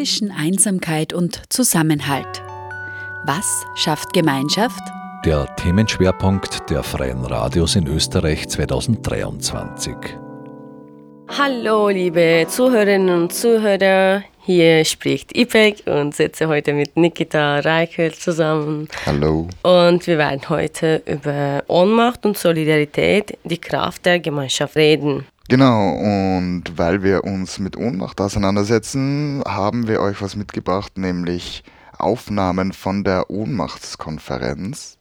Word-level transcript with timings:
zwischen 0.00 0.30
Einsamkeit 0.30 1.12
und 1.12 1.42
Zusammenhalt. 1.50 2.42
Was 3.26 3.66
schafft 3.74 4.14
Gemeinschaft? 4.14 4.80
Der 5.26 5.54
Themenschwerpunkt 5.56 6.70
der 6.70 6.82
Freien 6.82 7.22
Radios 7.22 7.76
in 7.76 7.86
Österreich 7.86 8.48
2023. 8.48 9.94
Hallo, 11.36 11.90
liebe 11.90 12.46
Zuhörerinnen 12.48 13.24
und 13.24 13.34
Zuhörer. 13.34 14.22
Hier 14.38 14.86
spricht 14.86 15.36
Ipek 15.36 15.82
und 15.84 16.14
sitze 16.14 16.48
heute 16.48 16.72
mit 16.72 16.96
Nikita 16.96 17.58
Reichel 17.58 18.14
zusammen. 18.14 18.88
Hallo. 19.04 19.48
Und 19.62 20.06
wir 20.06 20.16
werden 20.16 20.48
heute 20.48 21.02
über 21.04 21.62
Ohnmacht 21.68 22.24
und 22.24 22.38
Solidarität, 22.38 23.36
die 23.44 23.58
Kraft 23.58 24.06
der 24.06 24.18
Gemeinschaft 24.18 24.76
reden. 24.76 25.26
Genau, 25.50 25.94
und 25.96 26.62
weil 26.76 27.02
wir 27.02 27.24
uns 27.24 27.58
mit 27.58 27.76
Ohnmacht 27.76 28.20
auseinandersetzen, 28.20 29.42
haben 29.44 29.88
wir 29.88 30.00
euch 30.00 30.22
was 30.22 30.36
mitgebracht, 30.36 30.96
nämlich 30.96 31.64
Aufnahmen 31.98 32.72
von 32.72 33.02
der 33.02 33.30
Ohnmachtskonferenz. 33.30 34.98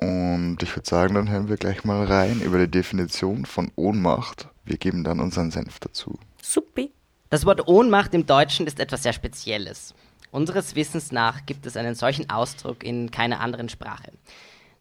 Und 0.00 0.58
ich 0.60 0.74
würde 0.74 0.88
sagen, 0.88 1.14
dann 1.14 1.30
hören 1.30 1.48
wir 1.48 1.56
gleich 1.56 1.84
mal 1.84 2.04
rein 2.04 2.40
über 2.40 2.58
die 2.58 2.68
Definition 2.68 3.46
von 3.46 3.70
Ohnmacht. 3.76 4.48
Wir 4.64 4.76
geben 4.76 5.04
dann 5.04 5.20
unseren 5.20 5.52
Senf 5.52 5.78
dazu. 5.78 6.18
Supi. 6.42 6.90
Das 7.30 7.46
Wort 7.46 7.68
Ohnmacht 7.68 8.12
im 8.12 8.26
Deutschen 8.26 8.66
ist 8.66 8.80
etwas 8.80 9.04
sehr 9.04 9.12
Spezielles. 9.12 9.94
Unseres 10.32 10.74
Wissens 10.74 11.12
nach 11.12 11.46
gibt 11.46 11.64
es 11.64 11.76
einen 11.76 11.94
solchen 11.94 12.28
Ausdruck 12.28 12.82
in 12.82 13.12
keiner 13.12 13.38
anderen 13.38 13.68
Sprache. 13.68 14.10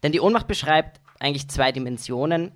Denn 0.02 0.14
die 0.14 0.20
Ohnmacht 0.20 0.48
beschreibt 0.48 1.00
eigentlich 1.20 1.48
zwei 1.48 1.72
Dimensionen. 1.72 2.53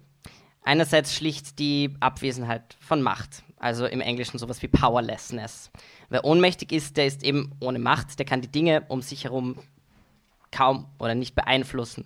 Einerseits 0.64 1.16
schlicht 1.16 1.60
die 1.60 1.96
Abwesenheit 2.00 2.78
von 2.80 3.02
Macht, 3.02 3.44
also 3.58 3.86
im 3.86 4.02
Englischen 4.02 4.38
sowas 4.38 4.62
wie 4.62 4.68
Powerlessness. 4.68 5.72
Wer 6.10 6.26
ohnmächtig 6.26 6.72
ist, 6.72 6.98
der 6.98 7.08
ist 7.08 7.24
eben 7.24 7.54
ohne 7.60 7.80
Macht, 7.80 8.20
der 8.20 8.26
kann 8.26 8.42
die 8.42 8.52
Dinge 8.52 8.84
um 8.88 9.02
sich 9.02 9.24
herum 9.24 9.56
kaum 10.52 10.88
oder 11.00 11.16
nicht 11.16 11.36
beeinflussen. 11.36 12.06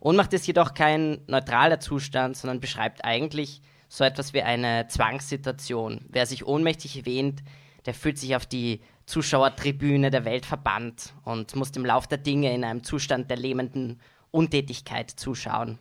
Ohnmacht 0.00 0.32
ist 0.32 0.46
jedoch 0.46 0.74
kein 0.74 1.20
neutraler 1.26 1.80
Zustand, 1.80 2.36
sondern 2.36 2.60
beschreibt 2.60 3.04
eigentlich 3.04 3.60
so 3.88 4.04
etwas 4.04 4.32
wie 4.32 4.42
eine 4.42 4.86
Zwangssituation. 4.88 6.06
Wer 6.08 6.24
sich 6.24 6.46
ohnmächtig 6.46 7.04
wähnt, 7.04 7.42
der 7.86 7.94
fühlt 7.94 8.18
sich 8.18 8.36
auf 8.36 8.46
die 8.46 8.80
Zuschauertribüne 9.06 10.10
der 10.10 10.24
Welt 10.24 10.46
verbannt 10.46 11.12
und 11.24 11.54
muss 11.56 11.72
dem 11.72 11.84
Lauf 11.84 12.06
der 12.06 12.18
Dinge 12.18 12.54
in 12.54 12.64
einem 12.64 12.84
Zustand 12.84 13.28
der 13.28 13.36
lähmenden 13.36 14.00
Untätigkeit 14.30 15.10
zuschauen. 15.10 15.78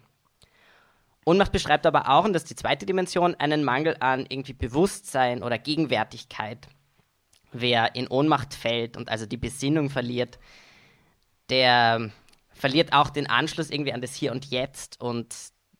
Ohnmacht 1.30 1.52
beschreibt 1.52 1.86
aber 1.86 2.10
auch, 2.10 2.26
und 2.26 2.34
das 2.34 2.44
ist 2.44 2.50
die 2.50 2.56
zweite 2.56 2.88
Dimension, 2.88 3.36
einen 3.36 3.64
Mangel 3.64 3.96
an 4.00 4.26
irgendwie 4.28 4.54
Bewusstsein 4.54 5.44
oder 5.44 5.60
Gegenwärtigkeit. 5.60 6.68
Wer 7.52 7.94
in 7.96 8.08
Ohnmacht 8.08 8.56
fällt 8.56 8.98
und 8.98 9.10
also 9.10 9.28
die 9.28 9.38
Besinnung 9.38 9.92
verliert, 9.92 10.40
der 11.50 12.10
verliert 12.52 12.94
auch 12.94 13.12
den 13.12 13.30
Anschluss 13.30 13.70
irgendwie 13.70 13.94
an 13.94 14.02
das 14.02 14.16
Hier 14.16 14.32
und 14.32 14.46
Jetzt 14.50 15.00
und 15.00 15.36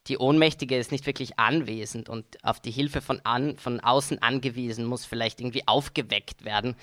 die 0.06 0.20
Ohnmächtige 0.20 0.78
ist 0.78 0.92
nicht 0.92 1.08
wirklich 1.08 1.40
anwesend 1.40 2.10
und 2.10 2.44
auf 2.44 2.60
die 2.60 2.72
Hilfe 2.72 3.02
von, 3.02 3.20
an, 3.24 3.58
von 3.58 3.80
außen 3.80 4.22
angewiesen, 4.22 4.86
muss 4.86 5.06
vielleicht 5.06 5.42
irgendwie 5.42 5.68
aufgeweckt 5.68 6.46
werden, 6.46 6.76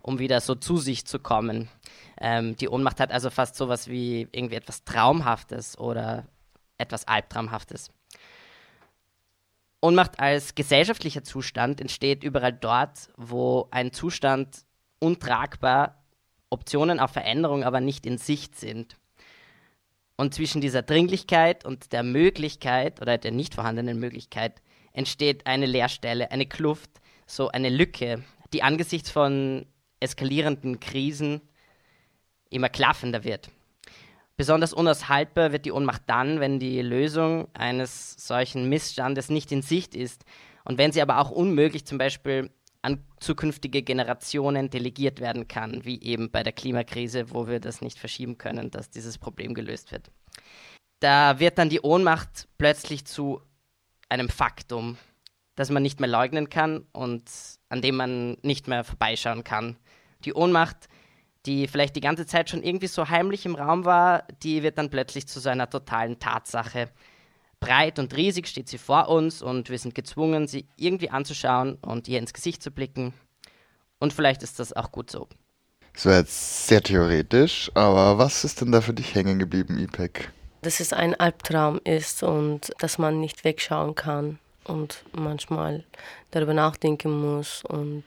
um 0.00 0.18
wieder 0.18 0.40
so 0.40 0.54
zu 0.54 0.78
sich 0.78 1.06
zu 1.06 1.18
kommen. 1.18 1.68
Ähm, 2.18 2.56
die 2.56 2.70
Ohnmacht 2.70 3.00
hat 3.00 3.12
also 3.12 3.28
fast 3.28 3.56
sowas 3.56 3.88
wie 3.88 4.28
irgendwie 4.32 4.56
etwas 4.56 4.84
Traumhaftes 4.84 5.78
oder 5.78 6.26
etwas 6.78 7.06
Albtraumhaftes. 7.06 7.90
Ohnmacht 9.84 10.18
als 10.18 10.54
gesellschaftlicher 10.54 11.24
Zustand 11.24 11.78
entsteht 11.78 12.24
überall 12.24 12.54
dort, 12.54 13.10
wo 13.18 13.68
ein 13.70 13.92
Zustand 13.92 14.64
untragbar, 14.98 16.02
Optionen 16.48 16.98
auf 16.98 17.10
Veränderung 17.10 17.64
aber 17.64 17.82
nicht 17.82 18.06
in 18.06 18.16
Sicht 18.16 18.58
sind. 18.58 18.96
Und 20.16 20.32
zwischen 20.32 20.62
dieser 20.62 20.80
Dringlichkeit 20.80 21.66
und 21.66 21.92
der 21.92 22.02
Möglichkeit 22.02 23.02
oder 23.02 23.18
der 23.18 23.30
nicht 23.30 23.54
vorhandenen 23.54 24.00
Möglichkeit 24.00 24.62
entsteht 24.94 25.46
eine 25.46 25.66
Leerstelle, 25.66 26.30
eine 26.30 26.46
Kluft, 26.46 26.90
so 27.26 27.48
eine 27.48 27.68
Lücke, 27.68 28.24
die 28.54 28.62
angesichts 28.62 29.10
von 29.10 29.66
eskalierenden 30.00 30.80
Krisen 30.80 31.42
immer 32.48 32.70
klaffender 32.70 33.22
wird. 33.22 33.50
Besonders 34.36 34.72
unaushaltbar 34.72 35.52
wird 35.52 35.64
die 35.64 35.72
Ohnmacht 35.72 36.02
dann, 36.06 36.40
wenn 36.40 36.58
die 36.58 36.82
Lösung 36.82 37.48
eines 37.54 38.14
solchen 38.14 38.68
Missstandes 38.68 39.28
nicht 39.28 39.52
in 39.52 39.62
Sicht 39.62 39.94
ist 39.94 40.24
und 40.64 40.76
wenn 40.78 40.90
sie 40.90 41.02
aber 41.02 41.18
auch 41.18 41.30
unmöglich 41.30 41.84
zum 41.84 41.98
Beispiel 41.98 42.50
an 42.82 43.02
zukünftige 43.18 43.82
Generationen 43.82 44.70
delegiert 44.70 45.20
werden 45.20 45.48
kann, 45.48 45.84
wie 45.84 46.02
eben 46.02 46.30
bei 46.30 46.42
der 46.42 46.52
Klimakrise, 46.52 47.30
wo 47.30 47.46
wir 47.46 47.60
das 47.60 47.80
nicht 47.80 47.98
verschieben 47.98 48.36
können, 48.36 48.70
dass 48.70 48.90
dieses 48.90 49.18
Problem 49.18 49.54
gelöst 49.54 49.92
wird. 49.92 50.10
Da 51.00 51.38
wird 51.38 51.56
dann 51.58 51.70
die 51.70 51.80
Ohnmacht 51.80 52.48
plötzlich 52.58 53.06
zu 53.06 53.40
einem 54.08 54.28
Faktum, 54.28 54.98
das 55.54 55.70
man 55.70 55.82
nicht 55.82 56.00
mehr 56.00 56.10
leugnen 56.10 56.50
kann 56.50 56.86
und 56.92 57.24
an 57.68 57.80
dem 57.80 57.96
man 57.96 58.36
nicht 58.42 58.68
mehr 58.68 58.84
vorbeischauen 58.84 59.44
kann. 59.44 59.76
Die 60.24 60.34
Ohnmacht, 60.34 60.88
die 61.46 61.68
vielleicht 61.68 61.96
die 61.96 62.00
ganze 62.00 62.26
Zeit 62.26 62.50
schon 62.50 62.62
irgendwie 62.62 62.86
so 62.86 63.08
heimlich 63.08 63.44
im 63.46 63.54
Raum 63.54 63.84
war, 63.84 64.24
die 64.42 64.62
wird 64.62 64.78
dann 64.78 64.90
plötzlich 64.90 65.26
zu 65.26 65.40
so 65.40 65.48
einer 65.48 65.68
totalen 65.68 66.18
Tatsache 66.18 66.88
breit 67.60 67.98
und 67.98 68.14
riesig 68.16 68.46
steht 68.46 68.68
sie 68.68 68.78
vor 68.78 69.08
uns 69.08 69.42
und 69.42 69.70
wir 69.70 69.78
sind 69.78 69.94
gezwungen, 69.94 70.46
sie 70.46 70.66
irgendwie 70.76 71.10
anzuschauen 71.10 71.76
und 71.80 72.08
ihr 72.08 72.18
ins 72.18 72.32
Gesicht 72.32 72.62
zu 72.62 72.70
blicken. 72.70 73.14
Und 73.98 74.12
vielleicht 74.12 74.42
ist 74.42 74.58
das 74.58 74.72
auch 74.72 74.92
gut 74.92 75.10
so. 75.10 75.28
Das 75.94 76.06
war 76.06 76.16
jetzt 76.16 76.66
sehr 76.66 76.82
theoretisch, 76.82 77.70
aber 77.74 78.18
was 78.18 78.44
ist 78.44 78.60
denn 78.60 78.72
da 78.72 78.80
für 78.80 78.92
dich 78.92 79.14
hängen 79.14 79.38
geblieben, 79.38 79.78
IPEC? 79.78 80.30
Dass 80.62 80.80
es 80.80 80.92
ein 80.92 81.14
Albtraum 81.14 81.80
ist 81.84 82.22
und 82.22 82.72
dass 82.80 82.98
man 82.98 83.20
nicht 83.20 83.44
wegschauen 83.44 83.94
kann 83.94 84.38
und 84.64 85.04
manchmal 85.12 85.84
darüber 86.32 86.54
nachdenken 86.54 87.12
muss 87.20 87.64
und 87.64 88.04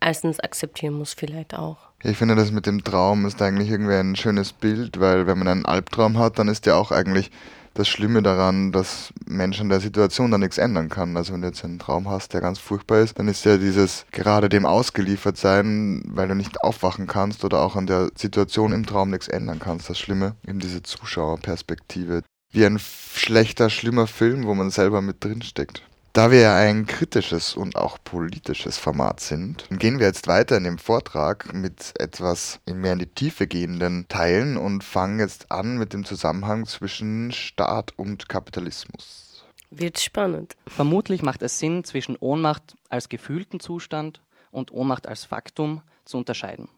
erstens 0.00 0.38
akzeptieren 0.40 0.94
muss 0.94 1.14
vielleicht 1.14 1.54
auch. 1.54 1.87
Ich 2.04 2.16
finde, 2.16 2.36
das 2.36 2.52
mit 2.52 2.66
dem 2.66 2.84
Traum 2.84 3.26
ist 3.26 3.42
eigentlich 3.42 3.70
irgendwie 3.70 3.94
ein 3.94 4.14
schönes 4.14 4.52
Bild, 4.52 5.00
weil 5.00 5.26
wenn 5.26 5.38
man 5.38 5.48
einen 5.48 5.66
Albtraum 5.66 6.16
hat, 6.16 6.38
dann 6.38 6.46
ist 6.46 6.64
der 6.64 6.76
auch 6.76 6.92
eigentlich 6.92 7.32
das 7.74 7.88
Schlimme 7.88 8.22
daran, 8.22 8.70
dass 8.70 9.12
Menschen 9.26 9.62
in 9.62 9.68
der 9.68 9.80
Situation 9.80 10.30
dann 10.30 10.40
nichts 10.40 10.58
ändern 10.58 10.88
kann. 10.88 11.16
Also 11.16 11.32
wenn 11.32 11.42
du 11.42 11.48
jetzt 11.48 11.64
einen 11.64 11.80
Traum 11.80 12.08
hast, 12.08 12.34
der 12.34 12.40
ganz 12.40 12.60
furchtbar 12.60 13.00
ist, 13.00 13.18
dann 13.18 13.26
ist 13.26 13.44
ja 13.44 13.56
dieses 13.56 14.06
gerade 14.12 14.48
dem 14.48 14.64
ausgeliefert 14.64 15.36
sein, 15.36 16.02
weil 16.06 16.28
du 16.28 16.36
nicht 16.36 16.62
aufwachen 16.62 17.08
kannst 17.08 17.44
oder 17.44 17.60
auch 17.60 17.74
an 17.74 17.86
der 17.86 18.10
Situation 18.14 18.72
im 18.72 18.86
Traum 18.86 19.10
nichts 19.10 19.26
ändern 19.26 19.58
kannst. 19.58 19.90
Das 19.90 19.98
Schlimme, 19.98 20.36
eben 20.46 20.60
diese 20.60 20.82
Zuschauerperspektive. 20.82 22.22
Wie 22.52 22.64
ein 22.64 22.78
schlechter, 22.78 23.70
schlimmer 23.70 24.06
Film, 24.06 24.46
wo 24.46 24.54
man 24.54 24.70
selber 24.70 25.02
mit 25.02 25.24
drin 25.24 25.42
steckt. 25.42 25.82
Da 26.18 26.32
wir 26.32 26.40
ja 26.40 26.56
ein 26.56 26.86
kritisches 26.86 27.54
und 27.54 27.76
auch 27.76 27.96
politisches 28.02 28.76
Format 28.76 29.20
sind, 29.20 29.66
gehen 29.70 30.00
wir 30.00 30.06
jetzt 30.08 30.26
weiter 30.26 30.56
in 30.56 30.64
dem 30.64 30.78
Vortrag 30.78 31.54
mit 31.54 31.94
etwas 31.96 32.58
mehr 32.66 32.94
in 32.94 32.98
die 32.98 33.06
Tiefe 33.06 33.46
gehenden 33.46 34.08
Teilen 34.08 34.56
und 34.56 34.82
fangen 34.82 35.20
jetzt 35.20 35.52
an 35.52 35.78
mit 35.78 35.92
dem 35.92 36.04
Zusammenhang 36.04 36.66
zwischen 36.66 37.30
Staat 37.30 37.92
und 37.96 38.28
Kapitalismus. 38.28 39.44
Wird 39.70 40.00
spannend. 40.00 40.56
Vermutlich 40.66 41.22
macht 41.22 41.40
es 41.42 41.60
Sinn, 41.60 41.84
zwischen 41.84 42.16
Ohnmacht 42.16 42.74
als 42.88 43.08
gefühlten 43.08 43.60
Zustand 43.60 44.20
und 44.50 44.72
Ohnmacht 44.72 45.06
als 45.06 45.24
Faktum 45.24 45.82
zu 46.04 46.18
unterscheiden. 46.18 46.68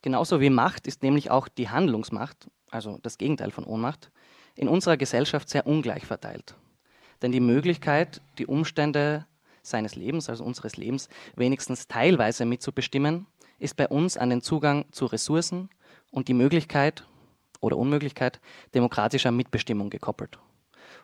Genauso 0.00 0.40
wie 0.40 0.48
Macht 0.48 0.86
ist 0.86 1.02
nämlich 1.02 1.30
auch 1.30 1.48
die 1.48 1.68
Handlungsmacht, 1.68 2.48
also 2.70 2.98
das 3.02 3.18
Gegenteil 3.18 3.50
von 3.50 3.64
Ohnmacht, 3.64 4.10
in 4.56 4.68
unserer 4.68 4.96
Gesellschaft 4.96 5.50
sehr 5.50 5.66
ungleich 5.66 6.06
verteilt. 6.06 6.54
Denn 7.22 7.32
die 7.32 7.40
Möglichkeit, 7.40 8.20
die 8.38 8.46
Umstände 8.46 9.26
seines 9.62 9.94
Lebens, 9.94 10.28
also 10.28 10.44
unseres 10.44 10.76
Lebens, 10.76 11.08
wenigstens 11.36 11.86
teilweise 11.86 12.44
mitzubestimmen, 12.44 13.26
ist 13.58 13.76
bei 13.76 13.88
uns 13.88 14.16
an 14.16 14.30
den 14.30 14.40
Zugang 14.40 14.86
zu 14.90 15.06
Ressourcen 15.06 15.68
und 16.10 16.28
die 16.28 16.34
Möglichkeit 16.34 17.04
oder 17.60 17.76
Unmöglichkeit 17.76 18.40
demokratischer 18.74 19.30
Mitbestimmung 19.30 19.90
gekoppelt. 19.90 20.38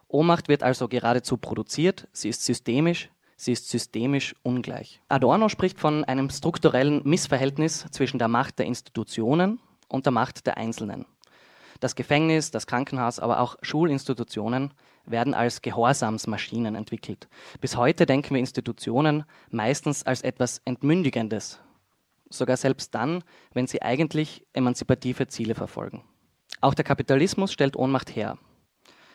Ohnmacht 0.08 0.48
wird 0.48 0.62
also 0.62 0.88
geradezu 0.88 1.36
produziert, 1.36 2.08
sie 2.12 2.28
ist 2.28 2.44
systemisch, 2.44 3.10
sie 3.36 3.52
ist 3.52 3.68
systemisch 3.68 4.34
ungleich. 4.42 5.00
Adorno 5.08 5.48
spricht 5.48 5.78
von 5.78 6.04
einem 6.04 6.30
strukturellen 6.30 7.02
Missverhältnis 7.04 7.86
zwischen 7.90 8.18
der 8.18 8.28
Macht 8.28 8.58
der 8.58 8.66
Institutionen 8.66 9.60
und 9.88 10.06
der 10.06 10.12
Macht 10.12 10.46
der 10.46 10.56
Einzelnen. 10.56 11.06
Das 11.80 11.94
Gefängnis, 11.94 12.50
das 12.50 12.66
Krankenhaus, 12.66 13.18
aber 13.18 13.40
auch 13.40 13.56
Schulinstitutionen 13.62 14.72
werden 15.04 15.34
als 15.34 15.62
Gehorsamsmaschinen 15.62 16.74
entwickelt. 16.74 17.28
Bis 17.60 17.76
heute 17.76 18.06
denken 18.06 18.34
wir 18.34 18.40
Institutionen 18.40 19.24
meistens 19.50 20.04
als 20.04 20.22
etwas 20.22 20.60
Entmündigendes, 20.64 21.60
sogar 22.28 22.56
selbst 22.56 22.94
dann, 22.94 23.22
wenn 23.52 23.66
sie 23.66 23.82
eigentlich 23.82 24.44
emanzipative 24.52 25.28
Ziele 25.28 25.54
verfolgen. 25.54 26.02
Auch 26.60 26.74
der 26.74 26.84
Kapitalismus 26.84 27.52
stellt 27.52 27.76
Ohnmacht 27.76 28.14
her. 28.16 28.38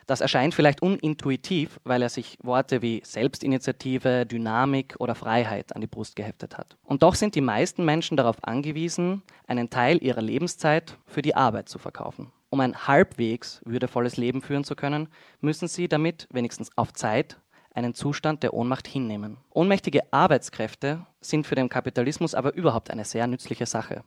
Das 0.07 0.21
erscheint 0.21 0.53
vielleicht 0.53 0.81
unintuitiv, 0.81 1.79
weil 1.83 2.01
er 2.01 2.09
sich 2.09 2.37
Worte 2.41 2.81
wie 2.81 3.01
Selbstinitiative, 3.05 4.25
Dynamik 4.25 4.95
oder 4.99 5.15
Freiheit 5.15 5.75
an 5.75 5.81
die 5.81 5.87
Brust 5.87 6.15
geheftet 6.15 6.57
hat. 6.57 6.75
Und 6.83 7.03
doch 7.03 7.15
sind 7.15 7.35
die 7.35 7.41
meisten 7.41 7.85
Menschen 7.85 8.17
darauf 8.17 8.43
angewiesen, 8.43 9.21
einen 9.47 9.69
Teil 9.69 10.03
ihrer 10.03 10.21
Lebenszeit 10.21 10.97
für 11.05 11.21
die 11.21 11.35
Arbeit 11.35 11.69
zu 11.69 11.77
verkaufen. 11.77 12.31
Um 12.51 12.59
ein 12.59 12.85
halbwegs 12.85 13.61
würdevolles 13.63 14.17
Leben 14.17 14.41
führen 14.41 14.65
zu 14.65 14.75
können, 14.75 15.07
müssen 15.39 15.69
sie 15.69 15.87
damit 15.87 16.27
wenigstens 16.31 16.69
auf 16.75 16.91
Zeit 16.91 17.39
einen 17.73 17.93
Zustand 17.93 18.43
der 18.43 18.53
Ohnmacht 18.53 18.89
hinnehmen. 18.89 19.37
Ohnmächtige 19.51 20.11
Arbeitskräfte 20.11 21.05
sind 21.21 21.47
für 21.47 21.55
den 21.55 21.69
Kapitalismus 21.69 22.35
aber 22.35 22.53
überhaupt 22.53 22.91
eine 22.91 23.05
sehr 23.05 23.25
nützliche 23.27 23.65
Sache. 23.65 24.03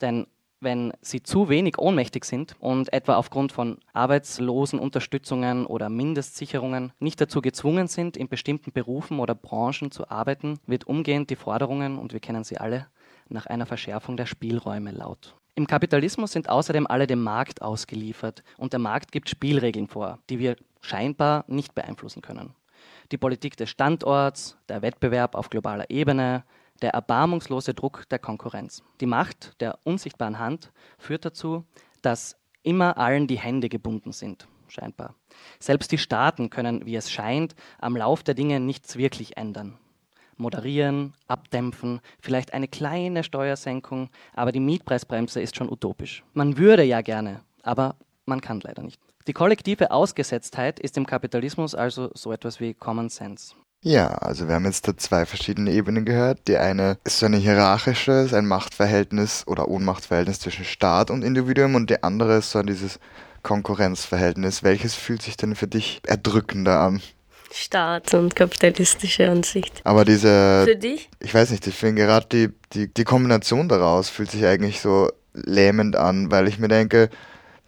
Denn 0.00 0.28
wenn 0.60 0.92
sie 1.00 1.24
zu 1.24 1.48
wenig 1.48 1.78
ohnmächtig 1.78 2.24
sind 2.24 2.54
und 2.60 2.92
etwa 2.92 3.16
aufgrund 3.16 3.50
von 3.50 3.78
Arbeitslosenunterstützungen 3.92 5.66
oder 5.66 5.88
Mindestsicherungen 5.88 6.92
nicht 7.00 7.20
dazu 7.20 7.40
gezwungen 7.40 7.88
sind, 7.88 8.16
in 8.16 8.28
bestimmten 8.28 8.70
Berufen 8.70 9.18
oder 9.18 9.34
Branchen 9.34 9.90
zu 9.90 10.08
arbeiten, 10.08 10.60
wird 10.66 10.86
umgehend 10.86 11.30
die 11.30 11.36
Forderungen, 11.36 11.98
und 11.98 12.12
wir 12.12 12.20
kennen 12.20 12.44
sie 12.44 12.58
alle, 12.58 12.86
nach 13.30 13.46
einer 13.46 13.66
Verschärfung 13.66 14.16
der 14.16 14.26
Spielräume 14.26 14.90
laut. 14.90 15.34
Im 15.54 15.66
Kapitalismus 15.66 16.32
sind 16.32 16.48
außerdem 16.48 16.86
alle 16.86 17.06
dem 17.06 17.22
Markt 17.22 17.62
ausgeliefert 17.62 18.44
und 18.56 18.72
der 18.72 18.80
Markt 18.80 19.10
gibt 19.12 19.28
Spielregeln 19.28 19.88
vor, 19.88 20.18
die 20.30 20.38
wir 20.38 20.56
scheinbar 20.80 21.44
nicht 21.48 21.74
beeinflussen 21.74 22.22
können 22.22 22.54
die 23.12 23.18
Politik 23.18 23.56
des 23.56 23.70
Standorts, 23.70 24.56
der 24.68 24.82
Wettbewerb 24.82 25.34
auf 25.34 25.50
globaler 25.50 25.90
Ebene, 25.90 26.44
der 26.82 26.90
erbarmungslose 26.90 27.74
Druck 27.74 28.08
der 28.08 28.18
Konkurrenz. 28.18 28.82
Die 29.00 29.06
Macht 29.06 29.60
der 29.60 29.78
unsichtbaren 29.84 30.38
Hand 30.38 30.72
führt 30.98 31.24
dazu, 31.24 31.64
dass 32.02 32.36
immer 32.62 32.98
allen 32.98 33.26
die 33.26 33.38
Hände 33.38 33.68
gebunden 33.68 34.12
sind, 34.12 34.46
scheinbar. 34.68 35.14
Selbst 35.58 35.90
die 35.90 35.98
Staaten 35.98 36.50
können, 36.50 36.86
wie 36.86 36.96
es 36.96 37.10
scheint, 37.10 37.54
am 37.80 37.96
Lauf 37.96 38.22
der 38.22 38.34
Dinge 38.34 38.60
nichts 38.60 38.96
wirklich 38.96 39.36
ändern. 39.36 39.78
Moderieren, 40.38 41.14
abdämpfen, 41.26 42.00
vielleicht 42.20 42.54
eine 42.54 42.68
kleine 42.68 43.24
Steuersenkung, 43.24 44.08
aber 44.34 44.52
die 44.52 44.60
Mietpreisbremse 44.60 45.40
ist 45.40 45.56
schon 45.56 45.70
utopisch. 45.70 46.24
Man 46.32 46.56
würde 46.58 46.84
ja 46.84 47.00
gerne, 47.00 47.40
aber 47.62 47.96
man 48.24 48.40
kann 48.40 48.60
leider 48.60 48.82
nicht. 48.82 49.00
Die 49.26 49.32
kollektive 49.32 49.90
Ausgesetztheit 49.90 50.80
ist 50.80 50.96
im 50.96 51.06
Kapitalismus 51.06 51.74
also 51.74 52.10
so 52.14 52.32
etwas 52.32 52.60
wie 52.60 52.74
Common 52.74 53.10
Sense. 53.10 53.54
Ja, 53.82 54.08
also 54.08 54.48
wir 54.48 54.56
haben 54.56 54.64
jetzt 54.64 54.88
da 54.88 54.96
zwei 54.96 55.24
verschiedene 55.24 55.70
Ebenen 55.70 56.04
gehört. 56.04 56.48
Die 56.48 56.56
eine 56.56 56.98
ist 57.04 57.18
so 57.20 57.26
eine 57.26 57.36
hierarchische, 57.36 58.12
ist 58.12 58.34
ein 58.34 58.46
Machtverhältnis 58.46 59.46
oder 59.46 59.68
Ohnmachtverhältnis 59.68 60.40
zwischen 60.40 60.64
Staat 60.64 61.10
und 61.10 61.22
Individuum 61.22 61.76
und 61.76 61.88
die 61.88 62.02
andere 62.02 62.38
ist 62.38 62.50
so 62.50 62.62
dieses 62.62 62.98
Konkurrenzverhältnis. 63.44 64.64
Welches 64.64 64.94
fühlt 64.94 65.22
sich 65.22 65.36
denn 65.36 65.54
für 65.54 65.68
dich 65.68 66.00
erdrückender 66.06 66.80
an? 66.80 67.00
Staat 67.50 68.14
und 68.14 68.36
kapitalistische 68.36 69.30
Ansicht. 69.30 69.80
Aber 69.84 70.04
diese. 70.04 70.64
Für 70.64 70.76
dich? 70.76 71.08
Ich 71.20 71.34
weiß 71.34 71.50
nicht, 71.50 71.66
ich 71.66 71.74
finde 71.74 72.02
gerade 72.02 72.26
die, 72.30 72.48
die, 72.72 72.92
die 72.92 73.04
Kombination 73.04 73.68
daraus 73.68 74.10
fühlt 74.10 74.30
sich 74.30 74.44
eigentlich 74.44 74.80
so 74.80 75.10
lähmend 75.32 75.96
an, 75.96 76.30
weil 76.30 76.48
ich 76.48 76.58
mir 76.58 76.68
denke, 76.68 77.10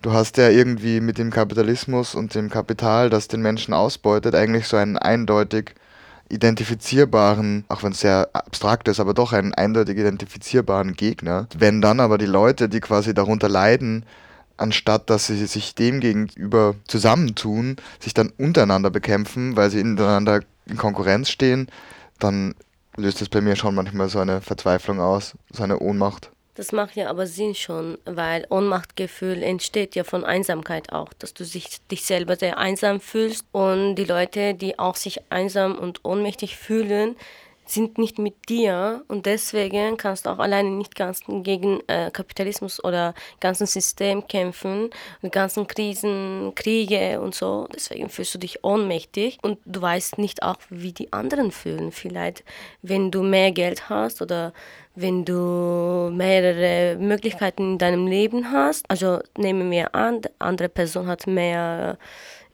du 0.03 0.13
hast 0.13 0.37
ja 0.37 0.49
irgendwie 0.49 1.01
mit 1.01 1.19
dem 1.19 1.31
Kapitalismus 1.31 2.15
und 2.15 2.35
dem 2.35 2.51
Kapital, 2.51 3.11
das 3.11 3.29
den 3.29 3.43
Menschen 3.43 3.75
ausbeutet, 3.75 4.35
eigentlich 4.35 4.67
so 4.67 4.77
einen 4.77 4.99
eindeutig 4.99 5.75
identifizierbaren, 6.31 7.65
auch 7.69 7.83
wenn 7.83 7.93
es 7.93 8.01
sehr 8.01 8.29
abstrakt 8.33 8.89
ist, 8.89 9.01
aber 9.01 9.15
doch 9.15 9.33
einen 9.33 9.53
eindeutig 9.53 9.99
identifizierbaren 9.99 10.95
Gegner. 10.95 11.49
Wenn 11.57 11.81
dann 11.81 12.01
aber 12.01 12.19
die 12.19 12.27
Leute, 12.27 12.69
die 12.69 12.81
quasi 12.81 13.15
darunter 13.15 13.49
leiden, 13.49 14.05
anstatt 14.61 15.11
dass 15.11 15.27
sie 15.27 15.47
sich 15.47 15.75
dem 15.75 16.01
gegenüber 16.01 16.75
zusammentun, 16.87 17.77
sich 17.99 18.15
dann 18.15 18.33
untereinander 18.39 18.91
bekämpfen, 18.91 19.57
weil 19.57 19.71
sie 19.71 19.81
untereinander 19.81 20.41
in 20.67 20.77
Konkurrenz 20.77 21.31
stehen, 21.31 21.69
dann 22.19 22.55
löst 22.97 23.23
es 23.23 23.29
bei 23.29 23.41
mir 23.41 23.57
schon 23.57 23.75
manchmal 23.75 24.09
so 24.09 24.19
eine 24.19 24.41
Verzweiflung 24.41 25.01
aus, 25.01 25.35
so 25.51 25.63
eine 25.63 25.79
Ohnmacht. 25.79 26.31
Das 26.55 26.73
macht 26.73 26.97
ja 26.97 27.09
aber 27.09 27.27
Sinn 27.27 27.55
schon, 27.55 27.97
weil 28.05 28.47
Ohnmachtgefühl 28.51 29.43
entsteht 29.43 29.95
ja 29.95 30.05
von 30.05 30.25
Einsamkeit 30.25 30.93
auch, 30.93 31.13
dass 31.15 31.33
du 31.33 31.45
sich, 31.45 31.81
dich 31.91 32.05
selber 32.05 32.37
sehr 32.37 32.59
einsam 32.59 33.01
fühlst 33.01 33.47
und 33.53 33.95
die 33.95 34.05
Leute, 34.05 34.55
die 34.55 34.79
auch 34.79 34.97
sich 34.97 35.21
einsam 35.31 35.79
und 35.79 36.05
ohnmächtig 36.05 36.57
fühlen, 36.57 37.17
sind 37.71 37.99
nicht 37.99 38.19
mit 38.19 38.49
dir 38.49 39.05
und 39.09 39.27
deswegen 39.27 39.97
kannst 39.97 40.27
du 40.27 40.31
auch 40.31 40.39
alleine 40.39 40.71
nicht 40.71 40.95
ganz 40.95 41.21
gegen 41.27 41.81
äh, 41.87 42.11
Kapitalismus 42.11 42.83
oder 42.83 43.15
ganzen 43.41 43.67
System 43.67 44.27
kämpfen 44.27 44.91
und 45.23 45.33
ganzen 45.33 45.67
Krisen, 45.67 46.53
Kriege 46.55 47.21
und 47.21 47.35
so. 47.35 47.69
Deswegen 47.75 48.09
fühlst 48.09 48.35
du 48.35 48.39
dich 48.39 48.65
ohnmächtig 48.65 49.39
und 49.43 49.59
du 49.65 49.83
weißt 49.83 50.19
nicht 50.19 50.43
auch, 50.43 50.57
wie 50.69 50.93
die 50.93 51.13
anderen 51.13 51.51
fühlen. 51.51 51.93
Vielleicht, 51.93 52.45
wenn 52.83 53.11
du 53.11 53.23
mehr 53.23 53.53
Geld 53.53 53.89
hast 53.89 54.23
oder 54.23 54.53
wenn 54.95 55.25
du 55.25 56.11
mehrere 56.13 56.97
Möglichkeiten 56.99 57.73
in 57.73 57.79
deinem 57.79 58.07
Leben 58.07 58.51
hast. 58.51 58.89
Also 58.91 59.21
nehmen 59.37 59.71
wir 59.71 59.95
an, 59.95 60.23
die 60.23 60.29
andere 60.39 60.69
Person 60.69 61.07
hat 61.07 61.27
mehr 61.27 61.99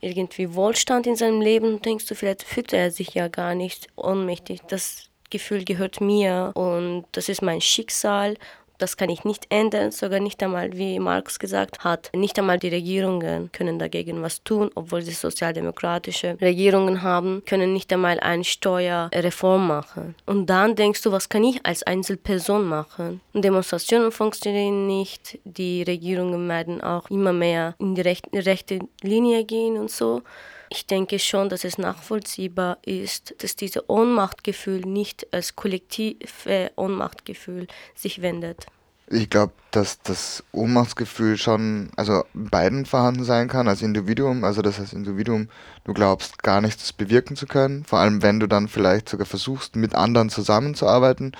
irgendwie 0.06 0.54
Wohlstand 0.54 1.06
in 1.06 1.16
seinem 1.16 1.40
Leben, 1.40 1.82
denkst 1.82 2.06
du, 2.06 2.14
vielleicht 2.14 2.42
fühlt 2.42 2.72
er 2.72 2.90
sich 2.90 3.14
ja 3.14 3.28
gar 3.28 3.54
nicht 3.54 3.88
ohnmächtig. 3.96 4.60
Das 4.68 5.10
Gefühl 5.30 5.64
gehört 5.64 6.00
mir 6.00 6.52
und 6.54 7.04
das 7.12 7.28
ist 7.28 7.42
mein 7.42 7.60
Schicksal 7.60 8.36
das 8.78 8.96
kann 8.96 9.10
ich 9.10 9.24
nicht 9.24 9.46
ändern, 9.50 9.90
sogar 9.90 10.20
nicht 10.20 10.42
einmal, 10.42 10.72
wie 10.72 10.98
Marx 10.98 11.38
gesagt 11.38 11.84
hat, 11.84 12.10
nicht 12.14 12.38
einmal 12.38 12.58
die 12.58 12.68
Regierungen 12.68 13.50
können 13.52 13.78
dagegen 13.78 14.22
was 14.22 14.42
tun, 14.42 14.70
obwohl 14.74 15.02
sie 15.02 15.12
sozialdemokratische 15.12 16.36
Regierungen 16.40 17.02
haben, 17.02 17.42
können 17.46 17.72
nicht 17.72 17.92
einmal 17.92 18.20
eine 18.20 18.44
Steuerreform 18.44 19.66
machen. 19.66 20.14
Und 20.26 20.46
dann 20.46 20.76
denkst 20.76 21.02
du, 21.02 21.12
was 21.12 21.28
kann 21.28 21.44
ich 21.44 21.64
als 21.64 21.82
Einzelperson 21.82 22.66
machen? 22.66 23.20
Demonstrationen 23.32 24.12
funktionieren 24.12 24.86
nicht, 24.86 25.38
die 25.44 25.82
Regierungen 25.82 26.48
werden 26.48 26.80
auch 26.80 27.10
immer 27.10 27.32
mehr 27.32 27.74
in 27.78 27.94
die 27.94 28.02
rechte, 28.02 28.80
Linie 29.02 29.44
gehen 29.44 29.76
und 29.76 29.90
so. 29.90 30.22
Ich 30.68 30.86
denke 30.86 31.18
schon, 31.18 31.48
dass 31.48 31.64
es 31.64 31.78
nachvollziehbar 31.78 32.78
ist, 32.84 33.34
dass 33.38 33.56
dieses 33.56 33.88
Ohnmachtgefühl 33.88 34.80
nicht 34.80 35.32
als 35.32 35.56
kollektive 35.56 36.70
Ohnmachtgefühl 36.76 37.66
sich 37.94 38.22
wendet. 38.22 38.66
Ich 39.08 39.30
glaube, 39.30 39.52
dass 39.70 40.02
das 40.02 40.42
Ohnmachtsgefühl 40.50 41.36
schon, 41.36 41.90
also 41.94 42.24
beiden 42.34 42.86
vorhanden 42.86 43.22
sein 43.22 43.46
kann, 43.46 43.68
als 43.68 43.82
Individuum, 43.82 44.42
also 44.42 44.62
dass 44.62 44.80
als 44.80 44.92
Individuum 44.92 45.48
du 45.84 45.94
glaubst, 45.94 46.42
gar 46.42 46.60
nichts 46.60 46.92
bewirken 46.92 47.36
zu 47.36 47.46
können, 47.46 47.84
vor 47.84 48.00
allem 48.00 48.22
wenn 48.22 48.40
du 48.40 48.48
dann 48.48 48.66
vielleicht 48.66 49.08
sogar 49.08 49.26
versuchst, 49.26 49.76
mit 49.76 49.94
anderen 49.94 50.28
zusammenzuarbeiten 50.28 51.32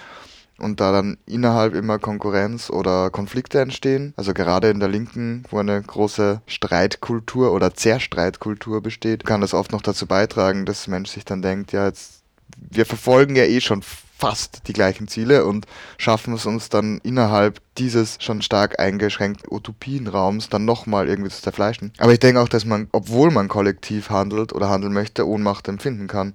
und 0.59 0.81
da 0.81 0.93
dann 0.93 1.19
innerhalb 1.27 1.75
immer 1.75 1.99
Konkurrenz 1.99 2.71
oder 2.71 3.11
Konflikte 3.11 3.61
entstehen. 3.61 4.15
Also 4.17 4.35
gerade 4.35 4.71
in 4.71 4.81
der 4.81 4.89
Linken, 4.89 5.45
wo 5.51 5.59
eine 5.59 5.81
große 5.81 6.41
Streitkultur 6.47 7.53
oder 7.53 7.75
Zerstreitkultur 7.75 8.83
besteht, 8.83 9.25
kann 9.25 9.41
das 9.41 9.55
oft 9.55 9.73
noch 9.73 9.83
dazu 9.83 10.07
beitragen, 10.07 10.65
dass 10.65 10.85
der 10.85 10.93
Mensch 10.93 11.11
sich 11.11 11.25
dann 11.25 11.43
denkt, 11.43 11.73
ja, 11.73 11.87
jetzt, 11.87 12.23
wir 12.71 12.87
verfolgen 12.87 13.37
ja 13.37 13.45
eh 13.45 13.61
schon 13.61 13.83
fast 14.19 14.67
die 14.67 14.73
gleichen 14.73 15.09
Ziele 15.09 15.45
und 15.45 15.67
schaffen 15.99 16.33
es 16.33 16.47
uns 16.47 16.71
dann 16.71 16.99
innerhalb 17.03 17.61
dieses 17.77 18.17
schon 18.21 18.41
stark 18.41 18.81
eingeschränkten 18.81 19.53
Utopienraums 19.53 20.49
dann 20.49 20.65
nochmal 20.65 21.09
irgendwie 21.09 21.31
zu 21.31 21.43
zerfleischen. 21.43 21.93
Aber 21.99 22.13
ich 22.13 22.21
denke 22.21 22.41
auch, 22.41 22.49
dass 22.49 22.65
man, 22.65 22.89
obwohl 22.93 23.31
man 23.31 23.49
kollektiv 23.49 24.09
handelt 24.09 24.55
oder 24.55 24.71
handeln 24.71 24.95
möchte, 24.95 25.29
Ohnmacht 25.29 25.69
empfinden 25.69 26.07
kann. 26.07 26.33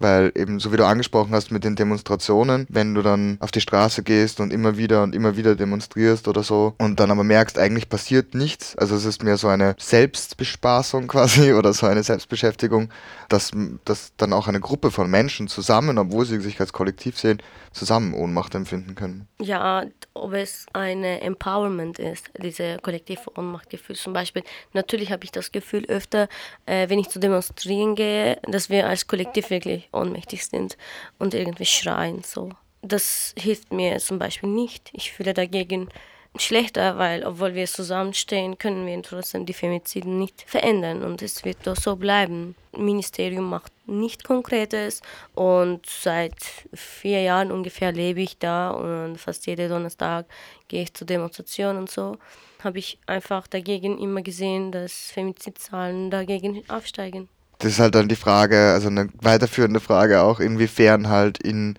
Weil 0.00 0.32
eben, 0.34 0.58
so 0.58 0.72
wie 0.72 0.76
du 0.76 0.86
angesprochen 0.86 1.32
hast 1.34 1.52
mit 1.52 1.62
den 1.62 1.76
Demonstrationen, 1.76 2.66
wenn 2.70 2.94
du 2.94 3.02
dann 3.02 3.36
auf 3.40 3.50
die 3.50 3.60
Straße 3.60 4.02
gehst 4.02 4.40
und 4.40 4.52
immer 4.52 4.76
wieder 4.76 5.02
und 5.02 5.14
immer 5.14 5.36
wieder 5.36 5.54
demonstrierst 5.54 6.26
oder 6.26 6.42
so 6.42 6.74
und 6.78 6.98
dann 6.98 7.10
aber 7.10 7.22
merkst, 7.22 7.58
eigentlich 7.58 7.88
passiert 7.88 8.34
nichts, 8.34 8.76
also 8.76 8.96
es 8.96 9.04
ist 9.04 9.22
mehr 9.22 9.36
so 9.36 9.48
eine 9.48 9.76
Selbstbespaßung 9.78 11.06
quasi 11.08 11.52
oder 11.52 11.72
so 11.74 11.86
eine 11.86 12.02
Selbstbeschäftigung, 12.02 12.88
dass, 13.28 13.52
dass 13.84 14.12
dann 14.16 14.32
auch 14.32 14.48
eine 14.48 14.60
Gruppe 14.60 14.90
von 14.90 15.10
Menschen 15.10 15.48
zusammen, 15.48 15.98
obwohl 15.98 16.24
sie 16.24 16.40
sich 16.40 16.58
als 16.60 16.72
Kollektiv 16.72 17.18
sehen, 17.18 17.42
zusammen 17.72 18.14
Ohnmacht 18.14 18.54
empfinden 18.54 18.94
können. 18.94 19.28
Ja, 19.40 19.84
ob 20.14 20.32
es 20.32 20.66
eine 20.72 21.20
Empowerment 21.20 21.98
ist, 21.98 22.30
diese 22.36 22.78
kollektive 22.78 23.30
Ohnmachtgefühl. 23.36 23.96
Zum 23.96 24.12
Beispiel, 24.12 24.42
natürlich 24.72 25.12
habe 25.12 25.24
ich 25.24 25.32
das 25.32 25.52
Gefühl 25.52 25.84
öfter, 25.86 26.28
äh, 26.66 26.88
wenn 26.88 26.98
ich 26.98 27.08
zu 27.08 27.20
demonstrieren 27.20 27.94
gehe, 27.94 28.38
dass 28.42 28.70
wir 28.70 28.88
als 28.88 29.06
Kollektiv 29.06 29.50
wirklich 29.50 29.88
ohnmächtig 29.92 30.46
sind 30.46 30.76
und 31.18 31.34
irgendwie 31.34 31.66
schreien. 31.66 32.22
So. 32.24 32.50
Das 32.82 33.34
hilft 33.38 33.72
mir 33.72 33.98
zum 33.98 34.18
Beispiel 34.18 34.48
nicht. 34.48 34.90
Ich 34.92 35.12
fühle 35.12 35.34
dagegen 35.34 35.88
schlechter, 36.36 36.98
weil 36.98 37.24
obwohl 37.24 37.54
wir 37.54 37.66
zusammenstehen, 37.66 38.58
können 38.58 38.86
wir 38.86 39.02
trotzdem 39.02 39.46
die 39.46 39.52
Femiziden 39.52 40.18
nicht 40.18 40.44
verändern 40.46 41.02
und 41.02 41.22
es 41.22 41.44
wird 41.44 41.58
doch 41.64 41.76
so 41.76 41.96
bleiben. 41.96 42.54
Ministerium 42.76 43.50
macht 43.50 43.72
nichts 43.90 44.24
Konkretes 44.24 45.02
und 45.34 45.84
seit 45.86 46.34
vier 46.72 47.22
Jahren 47.22 47.52
ungefähr 47.52 47.92
lebe 47.92 48.20
ich 48.20 48.38
da 48.38 48.70
und 48.70 49.18
fast 49.18 49.46
jeden 49.46 49.68
Donnerstag 49.68 50.26
gehe 50.68 50.82
ich 50.82 50.94
zur 50.94 51.06
Demonstration 51.06 51.76
und 51.76 51.90
so. 51.90 52.16
Habe 52.62 52.78
ich 52.78 52.98
einfach 53.06 53.46
dagegen 53.46 53.98
immer 53.98 54.22
gesehen, 54.22 54.70
dass 54.72 54.92
Femizidzahlen 55.10 56.10
dagegen 56.10 56.62
aufsteigen. 56.68 57.28
Das 57.58 57.72
ist 57.72 57.80
halt 57.80 57.94
dann 57.94 58.08
die 58.08 58.16
Frage, 58.16 58.72
also 58.72 58.88
eine 58.88 59.08
weiterführende 59.20 59.80
Frage 59.80 60.22
auch, 60.22 60.40
inwiefern 60.40 61.08
halt 61.08 61.38
in, 61.38 61.78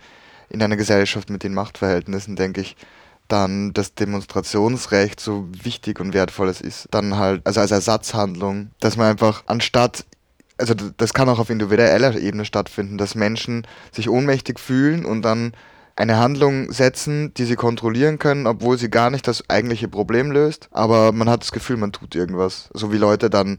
in 0.49 0.61
einer 0.61 0.77
Gesellschaft 0.77 1.29
mit 1.29 1.43
den 1.43 1.55
Machtverhältnissen, 1.55 2.35
denke 2.35 2.61
ich, 2.61 2.75
dann 3.31 3.73
das 3.73 3.95
Demonstrationsrecht 3.95 5.19
so 5.19 5.47
wichtig 5.51 5.99
und 5.99 6.13
wertvolles 6.13 6.61
ist, 6.61 6.87
dann 6.91 7.17
halt, 7.17 7.41
also 7.45 7.61
als 7.61 7.71
Ersatzhandlung, 7.71 8.71
dass 8.79 8.97
man 8.97 9.07
einfach 9.07 9.43
anstatt, 9.47 10.05
also 10.61 10.73
das 10.73 11.13
kann 11.13 11.27
auch 11.27 11.39
auf 11.39 11.49
individueller 11.49 12.17
Ebene 12.17 12.45
stattfinden, 12.45 12.97
dass 12.97 13.15
Menschen 13.15 13.67
sich 13.91 14.09
ohnmächtig 14.09 14.59
fühlen 14.59 15.03
und 15.03 15.23
dann 15.23 15.53
eine 15.95 16.17
Handlung 16.17 16.71
setzen, 16.71 17.33
die 17.33 17.45
sie 17.45 17.55
kontrollieren 17.55 18.17
können, 18.17 18.47
obwohl 18.47 18.77
sie 18.77 18.89
gar 18.89 19.09
nicht 19.09 19.27
das 19.27 19.49
eigentliche 19.49 19.87
Problem 19.87 20.31
löst, 20.31 20.69
aber 20.71 21.11
man 21.11 21.29
hat 21.29 21.41
das 21.41 21.51
Gefühl, 21.51 21.77
man 21.77 21.91
tut 21.91 22.15
irgendwas. 22.15 22.69
So 22.73 22.93
wie 22.93 22.97
Leute 22.97 23.29
dann 23.29 23.57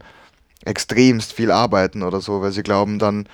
extremst 0.65 1.33
viel 1.33 1.51
arbeiten 1.51 2.03
oder 2.03 2.21
so, 2.21 2.41
weil 2.41 2.51
sie 2.51 2.63
glauben 2.63 2.97
dann, 2.97 3.27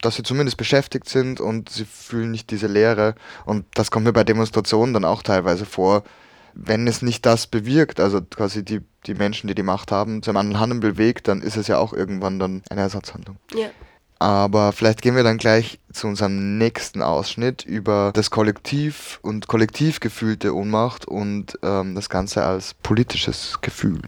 dass 0.00 0.16
sie 0.16 0.22
zumindest 0.22 0.56
beschäftigt 0.56 1.08
sind 1.08 1.40
und 1.40 1.70
sie 1.70 1.84
fühlen 1.84 2.32
nicht 2.32 2.50
diese 2.50 2.66
Leere. 2.66 3.14
Und 3.46 3.64
das 3.74 3.90
kommt 3.90 4.04
mir 4.04 4.12
bei 4.12 4.24
Demonstrationen 4.24 4.92
dann 4.92 5.04
auch 5.04 5.22
teilweise 5.22 5.64
vor, 5.64 6.02
wenn 6.54 6.86
es 6.86 7.02
nicht 7.02 7.26
das 7.26 7.46
bewirkt, 7.46 8.00
also 8.00 8.20
quasi 8.20 8.64
die, 8.64 8.80
die 9.06 9.14
Menschen, 9.14 9.48
die 9.48 9.54
die 9.54 9.62
Macht 9.62 9.92
haben, 9.92 10.22
zu 10.22 10.30
einem 10.30 10.38
anderen 10.38 10.60
Handel 10.60 10.80
bewegt, 10.80 11.28
dann 11.28 11.42
ist 11.42 11.56
es 11.56 11.66
ja 11.66 11.78
auch 11.78 11.92
irgendwann 11.92 12.38
dann 12.38 12.62
eine 12.70 12.82
Ersatzhandlung. 12.82 13.36
Ja. 13.54 13.70
Aber 14.18 14.70
vielleicht 14.72 15.02
gehen 15.02 15.16
wir 15.16 15.24
dann 15.24 15.38
gleich 15.38 15.80
zu 15.92 16.06
unserem 16.06 16.56
nächsten 16.56 17.02
Ausschnitt 17.02 17.64
über 17.64 18.12
das 18.14 18.30
Kollektiv 18.30 19.18
und 19.22 19.48
kollektiv 19.48 19.98
gefühlte 19.98 20.54
Ohnmacht 20.54 21.06
und 21.06 21.58
ähm, 21.64 21.96
das 21.96 22.08
Ganze 22.08 22.44
als 22.44 22.74
politisches 22.74 23.60
Gefühl. 23.62 24.00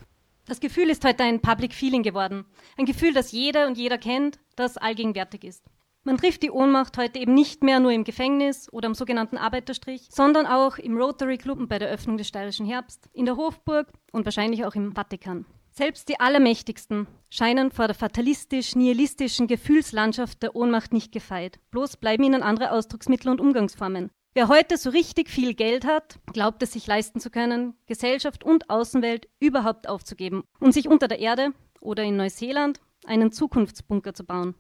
Das 0.46 0.60
Gefühl 0.60 0.88
ist 0.90 1.04
heute 1.04 1.24
ein 1.24 1.40
Public 1.40 1.74
Feeling 1.74 2.04
geworden. 2.04 2.44
Ein 2.78 2.84
Gefühl, 2.84 3.12
das 3.12 3.32
jeder 3.32 3.66
und 3.66 3.76
jeder 3.76 3.98
kennt, 3.98 4.38
das 4.54 4.76
allgegenwärtig 4.76 5.42
ist. 5.42 5.64
Man 6.06 6.18
trifft 6.18 6.42
die 6.42 6.50
Ohnmacht 6.50 6.99
heute 6.99 7.18
eben 7.18 7.32
nicht 7.32 7.62
mehr 7.62 7.80
nur 7.80 7.90
im 7.90 8.04
Gefängnis 8.04 8.70
oder 8.70 8.88
am 8.88 8.94
sogenannten 8.94 9.38
Arbeiterstrich, 9.38 10.06
sondern 10.11 10.44
auch 10.46 10.76
im 10.76 10.99
Rotary 10.99 11.38
Club 11.38 11.58
und 11.58 11.68
bei 11.68 11.78
der 11.78 11.88
Öffnung 11.88 12.18
des 12.18 12.28
Steirischen 12.28 12.66
Herbst, 12.66 13.08
in 13.14 13.25
der 13.25 13.38
Hofburg 13.38 13.90
und 14.12 14.26
wahrscheinlich 14.26 14.66
auch 14.66 14.75
im 14.75 14.92
Vatikan. 14.94 15.46
Selbst 15.70 16.11
die 16.11 16.20
Allermächtigsten 16.20 17.06
scheinen 17.30 17.70
vor 17.70 17.87
der 17.87 17.94
fatalistisch-nihilistischen 17.96 19.46
Gefühlslandschaft 19.46 20.42
der 20.42 20.54
Ohnmacht 20.54 20.92
nicht 20.92 21.11
gefeit. 21.11 21.58
Bloß 21.70 21.96
bleiben 21.96 22.23
ihnen 22.23 22.42
andere 22.42 22.73
Ausdrucksmittel 22.73 23.30
und 23.30 23.40
Umgangsformen. 23.40 24.11
Wer 24.34 24.49
heute 24.49 24.76
so 24.76 24.90
richtig 24.90 25.30
viel 25.30 25.54
Geld 25.54 25.87
hat, 25.87 26.18
glaubt 26.34 26.62
es 26.62 26.75
sich 26.75 26.87
leisten 26.87 27.18
zu 27.18 27.30
können, 27.30 27.78
Gesellschaft 27.87 28.44
und 28.44 28.68
Außenwelt 28.68 29.26
überhaupt 29.40 29.88
aufzugeben 29.88 30.44
und 30.61 30.75
sich 30.75 30.87
unter 30.87 31.08
der 31.08 31.20
Erde 31.20 31.54
oder 31.80 32.02
in 32.02 32.18
Neuseeland 32.18 32.78
einen 33.06 33.32
Zukunftsbunker 33.32 34.12
zu 34.12 34.25
bauen 34.25 34.54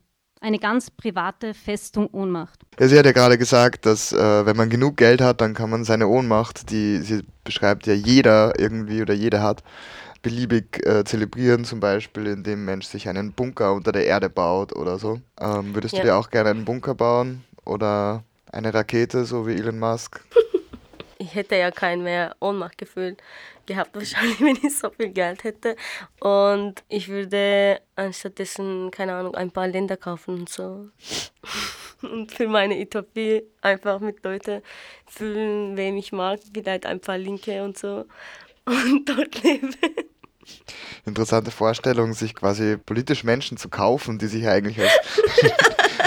eine 0.44 0.58
ganz 0.58 0.90
private 0.90 1.54
Festung 1.54 2.06
Ohnmacht. 2.12 2.60
Ja, 2.78 2.86
sie 2.86 2.98
hat 2.98 3.06
ja 3.06 3.12
gerade 3.12 3.38
gesagt, 3.38 3.86
dass 3.86 4.12
äh, 4.12 4.46
wenn 4.46 4.56
man 4.56 4.68
genug 4.68 4.98
Geld 4.98 5.22
hat, 5.22 5.40
dann 5.40 5.54
kann 5.54 5.70
man 5.70 5.84
seine 5.84 6.06
Ohnmacht, 6.06 6.70
die 6.70 6.98
sie 6.98 7.22
beschreibt 7.44 7.86
ja 7.86 7.94
jeder 7.94 8.58
irgendwie 8.58 9.00
oder 9.00 9.14
jeder 9.14 9.42
hat, 9.42 9.62
beliebig 10.22 10.86
äh, 10.86 11.04
zelebrieren, 11.04 11.64
zum 11.64 11.80
Beispiel 11.80 12.26
indem 12.26 12.60
ein 12.60 12.64
Mensch 12.66 12.86
sich 12.86 13.08
einen 13.08 13.32
Bunker 13.32 13.72
unter 13.72 13.90
der 13.90 14.06
Erde 14.06 14.28
baut 14.28 14.76
oder 14.76 14.98
so. 14.98 15.20
Ähm, 15.40 15.74
würdest 15.74 15.94
ja. 15.94 16.00
du 16.00 16.06
dir 16.08 16.16
auch 16.16 16.28
gerne 16.28 16.50
einen 16.50 16.66
Bunker 16.66 16.94
bauen 16.94 17.42
oder 17.64 18.22
eine 18.52 18.72
Rakete, 18.72 19.24
so 19.24 19.46
wie 19.46 19.54
Elon 19.54 19.78
Musk? 19.78 20.20
ich 21.18 21.34
hätte 21.34 21.56
ja 21.56 21.70
kein 21.70 22.02
mehr 22.02 22.36
Ohnmachtgefühl 22.40 23.16
gehabt, 23.66 23.94
wahrscheinlich, 23.94 24.40
wenn 24.40 24.58
ich 24.62 24.76
so 24.76 24.90
viel 24.90 25.08
Geld 25.08 25.44
hätte. 25.44 25.76
Und 26.20 26.82
ich 26.88 27.08
würde 27.08 27.80
anstattdessen, 27.96 28.90
keine 28.90 29.14
Ahnung, 29.14 29.34
ein 29.34 29.50
paar 29.50 29.68
Länder 29.68 29.96
kaufen 29.96 30.40
und 30.40 30.48
so. 30.48 30.88
und 32.02 32.32
für 32.32 32.48
meine 32.48 32.76
Utopie 32.76 33.42
einfach 33.60 34.00
mit 34.00 34.24
Leuten 34.24 34.62
fühlen, 35.06 35.76
wem 35.76 35.96
ich 35.96 36.12
mag, 36.12 36.40
vielleicht 36.52 36.86
ein 36.86 37.00
paar 37.00 37.18
Linke 37.18 37.62
und 37.62 37.78
so. 37.78 38.04
Und 38.66 39.06
dort 39.06 39.42
leben. 39.42 39.74
Interessante 41.04 41.50
Vorstellung, 41.50 42.14
sich 42.14 42.34
quasi 42.34 42.78
politisch 42.78 43.22
Menschen 43.22 43.58
zu 43.58 43.68
kaufen, 43.68 44.18
die 44.18 44.26
sich 44.26 44.48
eigentlich 44.48 44.80
als 44.80 44.90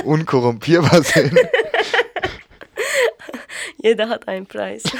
unkorrumpierbar 0.04 1.04
sehen. 1.04 1.38
Jeder 3.88 4.10
hat 4.10 4.28
einen 4.28 4.46
Preis. 4.46 4.84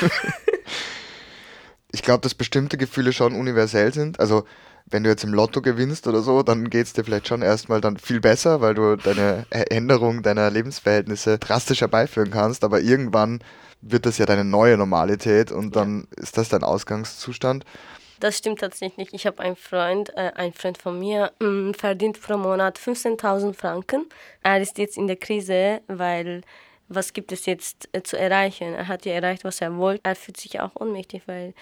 ich 1.92 2.04
glaube, 2.04 2.22
dass 2.22 2.34
bestimmte 2.34 2.78
Gefühle 2.78 3.12
schon 3.12 3.36
universell 3.36 3.94
sind. 3.94 4.20
Also 4.20 4.46
wenn 4.86 5.04
du 5.04 5.10
jetzt 5.10 5.26
im 5.26 5.34
Lotto 5.34 5.62
gewinnst 5.62 6.08
oder 6.08 6.22
so, 6.22 6.42
dann 6.42 6.70
geht 6.70 6.86
es 6.86 6.94
dir 6.94 7.04
vielleicht 7.04 7.28
schon 7.28 7.42
erstmal 7.42 7.82
dann 7.82 7.98
viel 7.98 8.22
besser, 8.22 8.62
weil 8.62 8.76
du 8.76 8.96
deine 8.96 9.46
Änderung 9.50 10.24
deiner 10.24 10.50
Lebensverhältnisse 10.50 11.38
drastisch 11.38 11.82
herbeiführen 11.82 12.32
kannst. 12.32 12.64
Aber 12.64 12.80
irgendwann 12.80 13.42
wird 13.82 14.06
das 14.06 14.20
ja 14.20 14.26
deine 14.26 14.46
neue 14.46 14.78
Normalität 14.78 15.52
und 15.52 15.76
dann 15.76 16.08
ja. 16.16 16.24
ist 16.24 16.38
das 16.38 16.48
dein 16.48 16.64
Ausgangszustand. 16.64 17.66
Das 18.22 18.38
stimmt 18.38 18.62
tatsächlich. 18.62 19.10
Ich 19.12 19.28
habe 19.28 19.44
einen 19.44 19.58
Freund, 19.58 20.16
äh, 20.16 20.32
ein 20.36 20.54
Freund 20.54 20.78
von 20.78 20.98
mir, 20.98 21.34
mh, 21.40 21.50
mm, 21.50 21.74
verdient 21.74 22.22
pro 22.22 22.38
Monat 22.38 22.80
15.000 22.80 23.54
Franken. 23.54 24.06
Er 24.44 24.62
ist 24.62 24.78
jetzt 24.78 24.98
in 24.98 25.08
der 25.08 25.18
Krise, 25.18 25.82
weil 25.88 26.42
was 26.90 27.14
gibt 27.14 27.32
es 27.32 27.46
jetzt 27.46 27.90
äh, 27.94 28.04
zu 28.04 28.18
erreichen? 28.18 28.74
Er 28.74 28.88
hat 28.88 29.06
ja 29.06 29.14
erreicht, 29.14 29.44
was 29.44 29.62
er 29.62 29.78
wollte. 29.78 30.02
Er 30.04 30.16
fühlt 30.16 30.38
sich 30.38 30.60
auch 30.60 30.76
ohnmächtig, 30.76 31.24
weil 31.28 31.54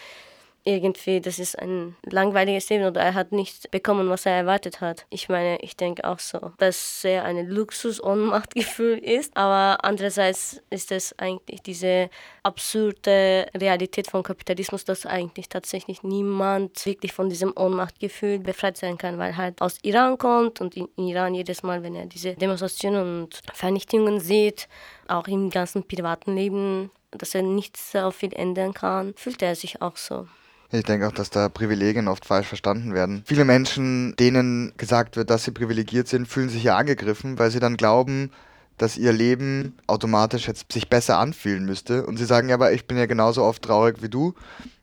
irgendwie, 0.66 1.22
das 1.22 1.38
ist 1.38 1.58
ein 1.58 1.96
langweiliges 2.04 2.70
Leben 2.70 2.86
oder 2.86 3.02
er 3.02 3.14
hat 3.14 3.32
nicht 3.32 3.70
bekommen, 3.70 4.10
was 4.10 4.26
er 4.26 4.34
erwartet 4.34 4.82
hat. 4.82 5.06
Ich 5.12 5.30
meine, 5.30 5.58
ich 5.62 5.78
denke 5.78 6.04
auch 6.04 6.18
so, 6.18 6.52
dass 6.58 7.04
er 7.06 7.24
ein 7.24 7.48
Luxus-Ohnmachtgefühl 7.48 8.98
ist, 8.98 9.38
aber 9.38 9.86
andererseits 9.86 10.62
ist 10.72 10.92
es 10.92 11.18
eigentlich 11.20 11.62
diese 11.62 12.10
absurde 12.42 13.46
Realität 13.56 14.10
von 14.10 14.24
Kapitalismus, 14.24 14.84
dass 14.86 15.06
eigentlich 15.06 15.50
tatsächlich 15.50 16.02
niemand 16.02 16.84
wirklich 16.86 17.14
von 17.14 17.30
diesem 17.30 17.54
Ohnmachtgefühl 17.56 18.40
befreit 18.40 18.78
sein 18.78 18.98
kann, 18.98 19.20
weil 19.20 19.38
halt 19.38 19.62
aus 19.62 19.78
Iran 19.84 20.18
kommt 20.18 20.62
und 20.62 20.76
in 20.76 20.90
Iran 20.98 21.36
jedes 21.36 21.62
Mal, 21.62 21.84
wenn 21.84 21.96
er 21.96 22.08
diese 22.08 22.34
Demonstrationen 22.34 23.24
und 23.24 23.42
Vernichtungen 23.54 24.20
sieht, 24.20 24.68
auch 25.08 25.28
im 25.28 25.52
ganzen 25.52 25.88
privaten 25.88 26.36
Leben, 26.36 26.90
dass 27.12 27.36
er 27.36 27.44
nichts 27.44 27.92
so 27.92 28.10
viel 28.10 28.34
ändern 28.34 28.74
kann, 28.74 29.14
fühlt 29.16 29.44
er 29.44 29.56
sich 29.56 29.82
auch 29.84 29.96
so. 29.96 30.28
Ich 30.72 30.84
denke 30.84 31.08
auch, 31.08 31.12
dass 31.12 31.30
da 31.30 31.48
Privilegien 31.50 32.08
oft 32.08 32.26
falsch 32.26 32.48
verstanden 32.48 32.94
werden. 32.94 33.24
Viele 33.26 33.46
Menschen, 33.46 34.16
denen 34.18 34.74
gesagt 34.78 35.16
wird, 35.16 35.30
dass 35.30 35.44
sie 35.44 35.52
privilegiert 35.52 36.08
sind, 36.08 36.28
fühlen 36.28 36.50
sich 36.50 36.64
ja 36.64 36.76
angegriffen, 36.76 37.38
weil 37.40 37.52
sie 37.52 37.60
dann 37.60 37.78
glauben, 37.78 38.32
dass 38.78 38.98
ihr 38.98 39.14
Leben 39.14 39.78
automatisch 39.88 40.48
jetzt 40.48 40.72
sich 40.72 40.90
besser 40.90 41.18
anfühlen 41.18 41.66
müsste. 41.66 42.06
Und 42.06 42.18
sie 42.18 42.26
sagen 42.26 42.50
ja, 42.50 42.56
aber 42.56 42.74
ich 42.74 42.88
bin 42.88 42.98
ja 42.98 43.06
genauso 43.06 43.44
oft 43.44 43.62
traurig 43.62 44.02
wie 44.02 44.10
du, 44.10 44.34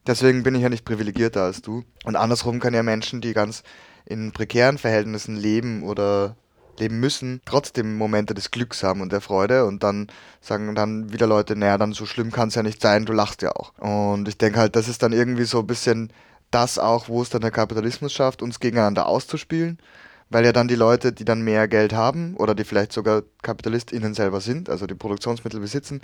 deswegen 0.06 0.42
bin 0.42 0.54
ich 0.54 0.62
ja 0.62 0.68
nicht 0.68 0.84
privilegierter 0.84 1.42
als 1.42 1.62
du. 1.62 1.84
Und 2.04 2.16
andersrum 2.16 2.60
kann 2.60 2.74
ja 2.74 2.82
Menschen, 2.82 3.20
die 3.20 3.34
ganz 3.34 3.62
in 4.04 4.32
prekären 4.32 4.78
Verhältnissen 4.78 5.36
leben 5.36 5.82
oder 5.82 6.36
leben 6.78 7.00
müssen, 7.00 7.40
trotzdem 7.44 7.96
Momente 7.96 8.34
des 8.34 8.50
Glücks 8.50 8.82
haben 8.82 9.00
und 9.00 9.12
der 9.12 9.20
Freude 9.20 9.66
und 9.66 9.82
dann 9.82 10.08
sagen 10.40 10.74
dann 10.74 11.12
wieder 11.12 11.26
Leute, 11.26 11.56
naja, 11.56 11.78
dann 11.78 11.92
so 11.92 12.06
schlimm 12.06 12.30
kann 12.30 12.48
es 12.48 12.54
ja 12.54 12.62
nicht 12.62 12.80
sein, 12.80 13.04
du 13.04 13.12
lachst 13.12 13.42
ja 13.42 13.52
auch. 13.52 13.72
Und 13.78 14.28
ich 14.28 14.38
denke 14.38 14.58
halt, 14.58 14.76
das 14.76 14.88
ist 14.88 15.02
dann 15.02 15.12
irgendwie 15.12 15.44
so 15.44 15.60
ein 15.60 15.66
bisschen 15.66 16.12
das 16.50 16.78
auch, 16.78 17.08
wo 17.08 17.22
es 17.22 17.30
dann 17.30 17.40
der 17.40 17.50
Kapitalismus 17.50 18.12
schafft, 18.12 18.42
uns 18.42 18.60
gegeneinander 18.60 19.06
auszuspielen, 19.06 19.78
weil 20.30 20.44
ja 20.44 20.52
dann 20.52 20.68
die 20.68 20.74
Leute, 20.74 21.12
die 21.12 21.24
dann 21.24 21.42
mehr 21.42 21.68
Geld 21.68 21.92
haben 21.92 22.36
oder 22.36 22.54
die 22.54 22.64
vielleicht 22.64 22.92
sogar 22.92 23.22
KapitalistInnen 23.42 24.14
selber 24.14 24.40
sind, 24.40 24.68
also 24.68 24.86
die 24.86 24.94
Produktionsmittel 24.94 25.60
besitzen, 25.60 26.00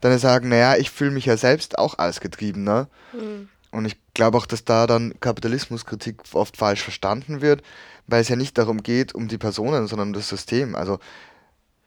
dann 0.00 0.18
sagen, 0.18 0.48
naja, 0.48 0.76
ich 0.76 0.90
fühle 0.90 1.10
mich 1.10 1.26
ja 1.26 1.36
selbst 1.36 1.78
auch 1.78 1.98
als 1.98 2.20
Getriebener. 2.20 2.88
Mhm. 3.12 3.48
Und 3.76 3.84
ich 3.84 3.96
glaube 4.14 4.38
auch, 4.38 4.46
dass 4.46 4.64
da 4.64 4.86
dann 4.86 5.14
Kapitalismuskritik 5.20 6.22
oft 6.32 6.56
falsch 6.56 6.82
verstanden 6.82 7.40
wird, 7.40 7.62
weil 8.06 8.22
es 8.22 8.28
ja 8.28 8.36
nicht 8.36 8.56
darum 8.56 8.82
geht, 8.82 9.14
um 9.14 9.28
die 9.28 9.38
Personen, 9.38 9.86
sondern 9.86 10.08
um 10.08 10.14
das 10.14 10.28
System. 10.28 10.74
Also 10.74 10.98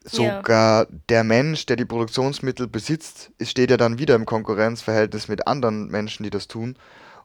sogar 0.04 0.84
ja. 0.84 0.88
der 1.10 1.24
Mensch, 1.24 1.66
der 1.66 1.76
die 1.76 1.86
Produktionsmittel 1.86 2.68
besitzt, 2.68 3.32
steht 3.42 3.72
ja 3.72 3.78
dann 3.78 3.98
wieder 3.98 4.16
im 4.16 4.26
Konkurrenzverhältnis 4.26 5.28
mit 5.28 5.48
anderen 5.48 5.88
Menschen, 5.88 6.24
die 6.24 6.30
das 6.30 6.48
tun. 6.48 6.76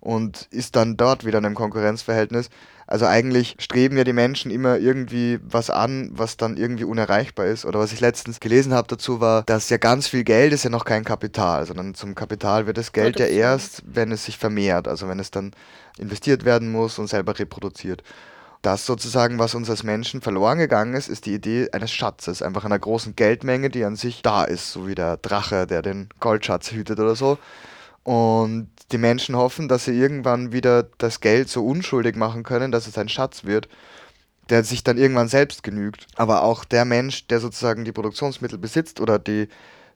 Und 0.05 0.49
ist 0.51 0.77
dann 0.77 0.97
dort 0.97 1.25
wieder 1.25 1.39
in 1.39 1.47
einem 1.47 1.55
Konkurrenzverhältnis. 1.55 2.51
Also 2.87 3.07
eigentlich 3.07 3.57
streben 3.59 3.97
ja 3.97 4.05
die 4.05 4.13
Menschen 4.13 4.51
immer 4.51 4.77
irgendwie 4.77 5.41
was 5.43 5.71
an, 5.71 6.11
was 6.13 6.37
dann 6.37 6.59
irgendwie 6.59 6.85
unerreichbar 6.85 7.47
ist. 7.47 7.65
Oder 7.65 7.81
was 7.81 7.93
ich 7.93 8.01
letztens 8.01 8.39
gelesen 8.39 8.75
habe 8.75 8.87
dazu 8.87 9.21
war, 9.21 9.43
dass 9.45 9.71
ja 9.71 9.79
ganz 9.79 10.07
viel 10.07 10.23
Geld 10.23 10.53
ist 10.53 10.63
ja 10.63 10.71
noch 10.71 10.85
kein 10.85 11.05
Kapital, 11.05 11.65
sondern 11.65 11.95
zum 11.95 12.15
Kapital 12.15 12.67
wird 12.67 12.77
das 12.77 12.93
Geld 12.93 13.19
ja 13.19 13.27
erst, 13.27 13.83
wenn 13.87 14.13
es 14.13 14.27
sich 14.27 14.37
vermehrt, 14.37 14.87
also 14.87 15.09
wenn 15.09 15.19
es 15.19 15.31
dann 15.31 15.53
investiert 15.99 16.45
werden 16.45 16.71
muss 16.71 16.99
und 16.99 17.07
selber 17.07 17.39
reproduziert. 17.39 18.03
Das 18.61 18.85
sozusagen, 18.85 19.39
was 19.39 19.55
uns 19.55 19.71
als 19.71 19.83
Menschen 19.83 20.21
verloren 20.21 20.59
gegangen 20.59 20.95
ist, 20.95 21.09
ist 21.09 21.25
die 21.25 21.35
Idee 21.35 21.69
eines 21.73 21.93
Schatzes, 21.93 22.43
einfach 22.43 22.67
einer 22.67 22.79
großen 22.79 23.17
Geldmenge, 23.17 23.71
die 23.71 23.85
an 23.85 23.97
sich 23.97 24.21
da 24.21 24.45
ist, 24.45 24.73
so 24.73 24.87
wie 24.87 24.95
der 24.95 25.17
Drache, 25.17 25.67
der 25.67 25.81
den 25.81 26.09
Goldschatz 26.21 26.73
hütet 26.73 27.01
oder 27.01 27.15
so. 27.15 27.39
Und 28.05 28.69
die 28.93 28.99
Menschen 28.99 29.37
hoffen, 29.37 29.69
dass 29.69 29.85
sie 29.85 29.99
irgendwann 29.99 30.53
wieder 30.53 30.85
das 30.99 31.21
Geld 31.21 31.49
so 31.49 31.64
unschuldig 31.64 32.17
machen 32.17 32.43
können, 32.43 32.73
dass 32.73 32.87
es 32.87 32.99
ein 32.99 33.09
Schatz 33.09 33.45
wird, 33.45 33.69
der 34.50 34.64
sich 34.64 34.85
dann 34.85 34.99
irgendwann 34.99 35.29
selbst 35.29 35.62
genügt. 35.62 36.07
Aber 36.17 36.43
auch 36.43 36.64
der 36.64 36.85
Mensch, 36.85 37.26
der 37.26 37.41
sozusagen 37.41 37.85
die 37.85 37.93
Produktionsmittel 37.93 38.59
besitzt 38.59 39.00
oder 39.00 39.19
die, 39.19 39.49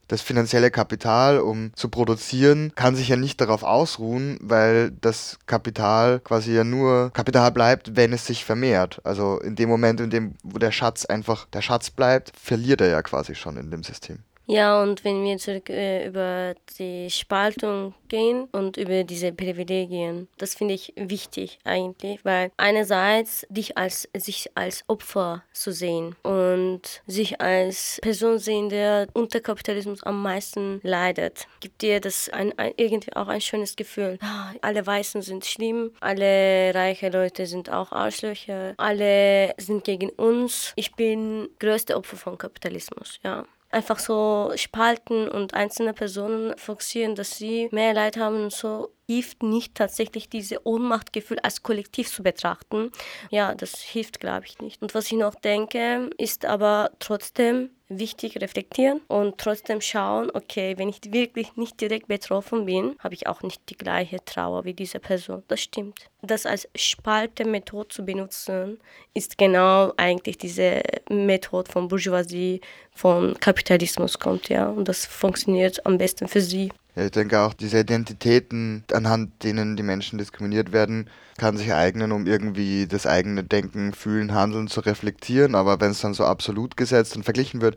das 0.08 0.22
finanzielle 0.22 0.70
Kapital, 0.70 1.38
um 1.38 1.70
zu 1.74 1.90
produzieren, 1.90 2.72
kann 2.74 2.96
sich 2.96 3.08
ja 3.08 3.16
nicht 3.16 3.40
darauf 3.42 3.62
ausruhen, 3.62 4.38
weil 4.40 4.90
das 4.90 5.38
Kapital 5.46 6.20
quasi 6.20 6.54
ja 6.54 6.64
nur 6.64 7.10
Kapital 7.12 7.52
bleibt, 7.52 7.94
wenn 7.94 8.14
es 8.14 8.24
sich 8.24 8.44
vermehrt. 8.44 9.00
Also 9.04 9.38
in 9.40 9.54
dem 9.54 9.68
Moment, 9.68 10.00
in 10.00 10.08
dem 10.08 10.34
wo 10.42 10.58
der 10.58 10.72
Schatz 10.72 11.04
einfach 11.04 11.46
der 11.52 11.60
Schatz 11.60 11.90
bleibt, 11.90 12.32
verliert 12.34 12.80
er 12.80 12.88
ja 12.88 13.02
quasi 13.02 13.34
schon 13.34 13.58
in 13.58 13.70
dem 13.70 13.82
System. 13.82 14.20
Ja, 14.50 14.82
und 14.82 15.04
wenn 15.04 15.22
wir 15.24 15.36
zurück 15.36 15.68
äh, 15.68 16.06
über 16.06 16.54
die 16.78 17.10
Spaltung 17.10 17.92
gehen 18.08 18.48
und 18.50 18.78
über 18.78 19.04
diese 19.04 19.30
Privilegien, 19.30 20.26
das 20.38 20.54
finde 20.54 20.72
ich 20.72 20.94
wichtig 20.96 21.58
eigentlich, 21.64 22.24
weil 22.24 22.50
einerseits 22.56 23.46
dich 23.50 23.76
als 23.76 24.08
sich 24.16 24.50
als 24.54 24.84
Opfer 24.88 25.44
zu 25.52 25.70
sehen 25.70 26.16
und 26.22 26.80
sich 27.06 27.42
als 27.42 27.98
Person 28.00 28.38
sehen, 28.38 28.70
der 28.70 29.08
unter 29.12 29.40
Kapitalismus 29.40 30.02
am 30.02 30.22
meisten 30.22 30.80
leidet, 30.82 31.46
gibt 31.60 31.82
dir 31.82 32.00
das 32.00 32.30
ein, 32.30 32.58
ein, 32.58 32.72
irgendwie 32.78 33.14
auch 33.16 33.28
ein 33.28 33.42
schönes 33.42 33.76
Gefühl. 33.76 34.16
Ah, 34.22 34.52
alle 34.62 34.86
Weißen 34.86 35.20
sind 35.20 35.44
schlimm, 35.44 35.90
alle 36.00 36.74
reiche 36.74 37.10
Leute 37.10 37.44
sind 37.44 37.68
auch 37.70 37.92
Arschlöcher, 37.92 38.72
alle 38.78 39.52
sind 39.58 39.84
gegen 39.84 40.08
uns. 40.08 40.72
Ich 40.74 40.94
bin 40.94 41.50
größte 41.58 41.98
Opfer 41.98 42.16
von 42.16 42.38
Kapitalismus, 42.38 43.20
ja 43.22 43.44
einfach 43.70 43.98
so 43.98 44.52
spalten 44.56 45.28
und 45.28 45.54
einzelne 45.54 45.92
Personen 45.92 46.56
fokussieren, 46.56 47.14
dass 47.14 47.36
sie 47.36 47.68
mehr 47.72 47.94
Leid 47.94 48.16
haben 48.16 48.44
und 48.44 48.52
so 48.52 48.92
hilft 49.08 49.42
nicht 49.42 49.74
tatsächlich 49.74 50.28
diese 50.28 50.66
Ohnmachtgefühl 50.66 51.38
als 51.38 51.62
Kollektiv 51.62 52.12
zu 52.12 52.22
betrachten. 52.22 52.92
Ja, 53.30 53.54
das 53.54 53.80
hilft, 53.80 54.20
glaube 54.20 54.44
ich, 54.44 54.58
nicht. 54.58 54.82
Und 54.82 54.94
was 54.94 55.06
ich 55.06 55.12
noch 55.12 55.34
denke, 55.34 56.10
ist 56.18 56.44
aber 56.44 56.90
trotzdem 56.98 57.70
wichtig 57.88 58.38
reflektieren 58.38 59.00
und 59.08 59.38
trotzdem 59.38 59.80
schauen, 59.80 60.30
okay, 60.34 60.74
wenn 60.76 60.90
ich 60.90 61.00
wirklich 61.10 61.56
nicht 61.56 61.80
direkt 61.80 62.08
betroffen 62.08 62.66
bin, 62.66 62.96
habe 62.98 63.14
ich 63.14 63.26
auch 63.26 63.42
nicht 63.42 63.62
die 63.70 63.78
gleiche 63.78 64.22
Trauer 64.26 64.66
wie 64.66 64.74
diese 64.74 65.00
Person. 65.00 65.42
Das 65.48 65.60
stimmt. 65.60 66.10
Das 66.20 66.44
als 66.44 66.68
Spalte-Methode 66.74 67.88
zu 67.88 68.04
benutzen, 68.04 68.78
ist 69.14 69.38
genau 69.38 69.94
eigentlich 69.96 70.36
diese 70.36 70.82
Methode 71.08 71.72
von 71.72 71.88
Bourgeoisie, 71.88 72.60
von 72.92 73.34
Kapitalismus 73.40 74.18
kommt, 74.18 74.50
ja. 74.50 74.68
Und 74.68 74.86
das 74.86 75.06
funktioniert 75.06 75.86
am 75.86 75.96
besten 75.96 76.28
für 76.28 76.42
sie. 76.42 76.70
Ich 77.04 77.12
denke 77.12 77.40
auch, 77.40 77.54
diese 77.54 77.80
Identitäten, 77.80 78.84
anhand 78.92 79.44
denen 79.44 79.76
die 79.76 79.82
Menschen 79.82 80.18
diskriminiert 80.18 80.72
werden, 80.72 81.08
kann 81.38 81.56
sich 81.56 81.72
eignen, 81.72 82.12
um 82.12 82.26
irgendwie 82.26 82.86
das 82.86 83.06
eigene 83.06 83.44
Denken, 83.44 83.92
Fühlen, 83.92 84.34
Handeln 84.34 84.68
zu 84.68 84.80
reflektieren. 84.80 85.54
Aber 85.54 85.80
wenn 85.80 85.92
es 85.92 86.00
dann 86.00 86.14
so 86.14 86.24
absolut 86.24 86.76
gesetzt 86.76 87.14
und 87.16 87.22
verglichen 87.22 87.60
wird, 87.60 87.76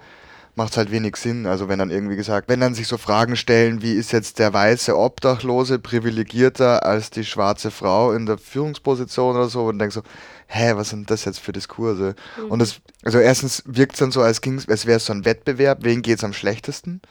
macht 0.55 0.71
es 0.71 0.77
halt 0.77 0.91
wenig 0.91 1.15
Sinn. 1.15 1.45
Also 1.45 1.69
wenn 1.69 1.79
dann 1.79 1.91
irgendwie 1.91 2.15
gesagt, 2.15 2.49
wenn 2.49 2.59
dann 2.59 2.73
sich 2.73 2.87
so 2.87 2.97
Fragen 2.97 3.35
stellen, 3.35 3.81
wie 3.81 3.93
ist 3.93 4.11
jetzt 4.11 4.39
der 4.39 4.53
weiße 4.53 4.97
Obdachlose 4.97 5.79
privilegierter 5.79 6.85
als 6.85 7.09
die 7.09 7.23
schwarze 7.23 7.71
Frau 7.71 8.11
in 8.13 8.25
der 8.25 8.37
Führungsposition 8.37 9.35
oder 9.35 9.49
so, 9.49 9.65
und 9.65 9.79
denkst 9.79 9.95
so, 9.95 10.03
hä, 10.47 10.73
was 10.75 10.89
sind 10.89 11.09
das 11.09 11.25
jetzt 11.25 11.39
für 11.39 11.53
Diskurse? 11.53 12.15
Mhm. 12.37 12.51
Und 12.51 12.59
das, 12.59 12.81
also 13.03 13.19
erstens 13.19 13.63
wirkt 13.65 13.93
es 13.93 13.99
dann 13.99 14.11
so, 14.11 14.21
als, 14.21 14.41
als 14.67 14.85
wäre 14.85 14.97
es 14.97 15.05
so 15.05 15.13
ein 15.13 15.25
Wettbewerb, 15.25 15.79
wen 15.83 16.01
geht 16.01 16.17
es 16.17 16.23
am 16.23 16.33
schlechtesten? 16.33 17.01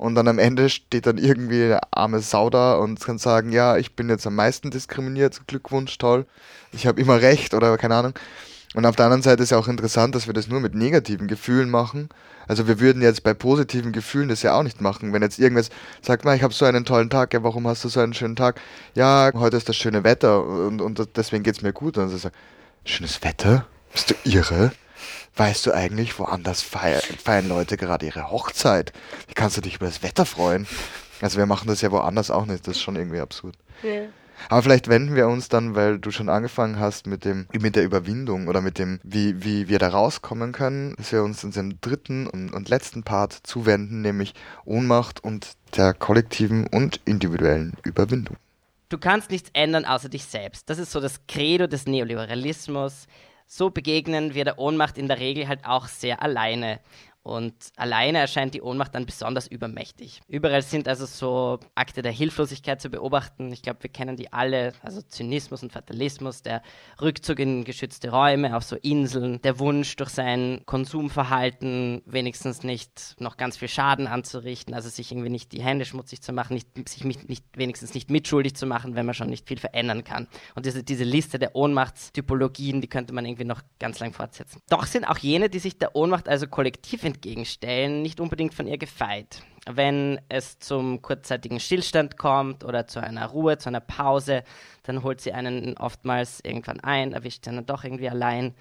Und 0.00 0.14
dann 0.14 0.28
am 0.28 0.38
Ende 0.38 0.70
steht 0.70 1.04
dann 1.04 1.18
irgendwie 1.18 1.62
eine 1.62 1.80
arme 1.92 2.20
Sau 2.20 2.48
da 2.48 2.76
und 2.76 3.04
kann 3.04 3.18
sagen, 3.18 3.52
ja, 3.52 3.76
ich 3.76 3.96
bin 3.96 4.08
jetzt 4.08 4.26
am 4.26 4.34
meisten 4.34 4.70
diskriminiert, 4.70 5.46
Glückwunsch, 5.46 5.98
toll, 5.98 6.24
ich 6.72 6.86
habe 6.86 6.98
immer 6.98 7.20
recht 7.20 7.52
oder 7.52 7.76
keine 7.76 7.96
Ahnung. 7.96 8.14
Und 8.74 8.86
auf 8.86 8.96
der 8.96 9.04
anderen 9.04 9.20
Seite 9.20 9.42
ist 9.42 9.50
ja 9.50 9.58
auch 9.58 9.68
interessant, 9.68 10.14
dass 10.14 10.26
wir 10.26 10.32
das 10.32 10.48
nur 10.48 10.58
mit 10.60 10.74
negativen 10.74 11.26
Gefühlen 11.26 11.68
machen. 11.68 12.08
Also 12.48 12.66
wir 12.66 12.80
würden 12.80 13.02
jetzt 13.02 13.24
bei 13.24 13.34
positiven 13.34 13.92
Gefühlen 13.92 14.30
das 14.30 14.40
ja 14.40 14.54
auch 14.58 14.62
nicht 14.62 14.80
machen. 14.80 15.12
Wenn 15.12 15.20
jetzt 15.20 15.38
irgendwas 15.38 15.68
sagt, 16.00 16.24
ich 16.24 16.42
habe 16.42 16.54
so 16.54 16.64
einen 16.64 16.86
tollen 16.86 17.10
Tag, 17.10 17.34
ja, 17.34 17.42
warum 17.42 17.66
hast 17.66 17.84
du 17.84 17.90
so 17.90 18.00
einen 18.00 18.14
schönen 18.14 18.36
Tag? 18.36 18.58
Ja, 18.94 19.30
heute 19.34 19.58
ist 19.58 19.68
das 19.68 19.76
schöne 19.76 20.02
Wetter 20.02 20.42
und, 20.42 20.80
und 20.80 21.08
deswegen 21.14 21.42
geht 21.42 21.56
es 21.56 21.62
mir 21.62 21.74
gut. 21.74 21.98
Und 21.98 22.08
dann 22.08 22.18
sagt, 22.18 22.34
schönes 22.86 23.22
Wetter? 23.22 23.66
Bist 23.92 24.08
du 24.08 24.14
irre? 24.24 24.72
Weißt 25.36 25.64
du 25.66 25.72
eigentlich, 25.72 26.18
woanders 26.18 26.62
feiern, 26.62 27.00
feiern 27.22 27.48
Leute 27.48 27.76
gerade 27.76 28.06
ihre 28.06 28.30
Hochzeit? 28.30 28.92
Wie 29.28 29.34
kannst 29.34 29.56
du 29.56 29.60
dich 29.60 29.76
über 29.76 29.86
das 29.86 30.02
Wetter 30.02 30.26
freuen? 30.26 30.66
Also 31.20 31.38
wir 31.38 31.46
machen 31.46 31.68
das 31.68 31.80
ja 31.80 31.90
woanders 31.90 32.30
auch 32.30 32.46
nicht, 32.46 32.66
das 32.66 32.76
ist 32.76 32.82
schon 32.82 32.96
irgendwie 32.96 33.20
absurd. 33.20 33.56
Ja. 33.82 34.02
Aber 34.48 34.62
vielleicht 34.62 34.88
wenden 34.88 35.14
wir 35.14 35.28
uns 35.28 35.48
dann, 35.48 35.74
weil 35.74 35.98
du 35.98 36.10
schon 36.10 36.28
angefangen 36.28 36.78
hast 36.78 37.06
mit 37.06 37.24
dem, 37.24 37.46
mit 37.52 37.76
der 37.76 37.84
Überwindung 37.84 38.48
oder 38.48 38.60
mit 38.60 38.78
dem, 38.78 39.00
wie, 39.02 39.44
wie 39.44 39.68
wir 39.68 39.78
da 39.78 39.88
rauskommen 39.88 40.52
können, 40.52 40.94
dass 40.96 41.12
wir 41.12 41.22
uns 41.22 41.44
unserem 41.44 41.80
dritten 41.80 42.26
und, 42.26 42.50
und 42.52 42.68
letzten 42.68 43.02
Part 43.02 43.34
zuwenden, 43.42 44.00
nämlich 44.00 44.34
Ohnmacht 44.64 45.22
und 45.22 45.52
der 45.76 45.94
kollektiven 45.94 46.66
und 46.66 47.00
individuellen 47.04 47.74
Überwindung. 47.84 48.36
Du 48.88 48.98
kannst 48.98 49.30
nichts 49.30 49.50
ändern 49.52 49.84
außer 49.84 50.08
dich 50.08 50.24
selbst. 50.24 50.68
Das 50.68 50.78
ist 50.78 50.90
so 50.90 51.00
das 51.00 51.20
Credo 51.28 51.66
des 51.66 51.86
Neoliberalismus 51.86 53.06
so 53.52 53.68
begegnen 53.68 54.32
wir 54.34 54.44
der 54.44 54.60
Ohnmacht 54.60 54.96
in 54.96 55.08
der 55.08 55.18
Regel 55.18 55.48
halt 55.48 55.64
auch 55.64 55.88
sehr 55.88 56.22
alleine. 56.22 56.78
Und 57.22 57.54
alleine 57.76 58.18
erscheint 58.18 58.54
die 58.54 58.62
Ohnmacht 58.62 58.94
dann 58.94 59.04
besonders 59.04 59.46
übermächtig. 59.46 60.22
Überall 60.26 60.62
sind 60.62 60.88
also 60.88 61.04
so 61.04 61.60
Akte 61.74 62.00
der 62.00 62.12
Hilflosigkeit 62.12 62.80
zu 62.80 62.88
beobachten. 62.88 63.52
Ich 63.52 63.60
glaube, 63.60 63.82
wir 63.82 63.90
kennen 63.90 64.16
die 64.16 64.32
alle. 64.32 64.72
Also 64.82 65.02
Zynismus 65.02 65.62
und 65.62 65.70
Fatalismus, 65.70 66.42
der 66.42 66.62
Rückzug 67.00 67.38
in 67.38 67.64
geschützte 67.64 68.10
Räume, 68.10 68.56
auf 68.56 68.62
so 68.62 68.76
Inseln, 68.76 69.42
der 69.42 69.58
Wunsch, 69.58 69.96
durch 69.96 70.10
sein 70.10 70.62
Konsumverhalten 70.64 72.00
wenigstens 72.06 72.62
nicht 72.62 73.16
noch 73.18 73.36
ganz 73.36 73.58
viel 73.58 73.68
Schaden 73.68 74.06
anzurichten, 74.06 74.74
also 74.74 74.88
sich 74.88 75.12
irgendwie 75.12 75.28
nicht 75.28 75.52
die 75.52 75.62
Hände 75.62 75.84
schmutzig 75.84 76.22
zu 76.22 76.32
machen, 76.32 76.54
nicht, 76.54 76.88
sich 76.88 77.04
nicht, 77.04 77.28
nicht, 77.28 77.44
wenigstens 77.54 77.92
nicht 77.92 78.10
mitschuldig 78.10 78.56
zu 78.56 78.64
machen, 78.64 78.94
wenn 78.94 79.04
man 79.04 79.14
schon 79.14 79.28
nicht 79.28 79.46
viel 79.46 79.58
verändern 79.58 80.04
kann. 80.04 80.26
Und 80.54 80.64
diese, 80.64 80.82
diese 80.82 81.04
Liste 81.04 81.38
der 81.38 81.54
Ohnmachtstypologien, 81.54 82.80
die 82.80 82.88
könnte 82.88 83.12
man 83.12 83.26
irgendwie 83.26 83.44
noch 83.44 83.60
ganz 83.78 83.98
lang 83.98 84.14
fortsetzen. 84.14 84.62
Doch 84.70 84.86
sind 84.86 85.04
auch 85.04 85.18
jene, 85.18 85.50
die 85.50 85.58
sich 85.58 85.78
der 85.78 85.94
Ohnmacht 85.94 86.26
also 86.26 86.46
kollektiv 86.46 87.04
entgegenstellen, 87.10 88.02
nicht 88.02 88.20
unbedingt 88.20 88.54
von 88.54 88.66
ihr 88.66 88.78
gefeit. 88.78 89.42
Wenn 89.68 90.20
es 90.28 90.58
zum 90.58 91.02
kurzzeitigen 91.02 91.60
Stillstand 91.60 92.16
kommt 92.16 92.64
oder 92.64 92.86
zu 92.86 93.02
einer 93.02 93.26
Ruhe, 93.26 93.58
zu 93.58 93.68
einer 93.68 93.80
Pause, 93.80 94.42
dann 94.84 95.02
holt 95.02 95.20
sie 95.20 95.32
einen 95.32 95.76
oftmals 95.76 96.40
irgendwann 96.42 96.80
ein, 96.80 97.12
erwischt 97.12 97.44
sie 97.44 97.50
dann 97.50 97.66
doch 97.66 97.84
irgendwie 97.84 98.08
allein 98.08 98.54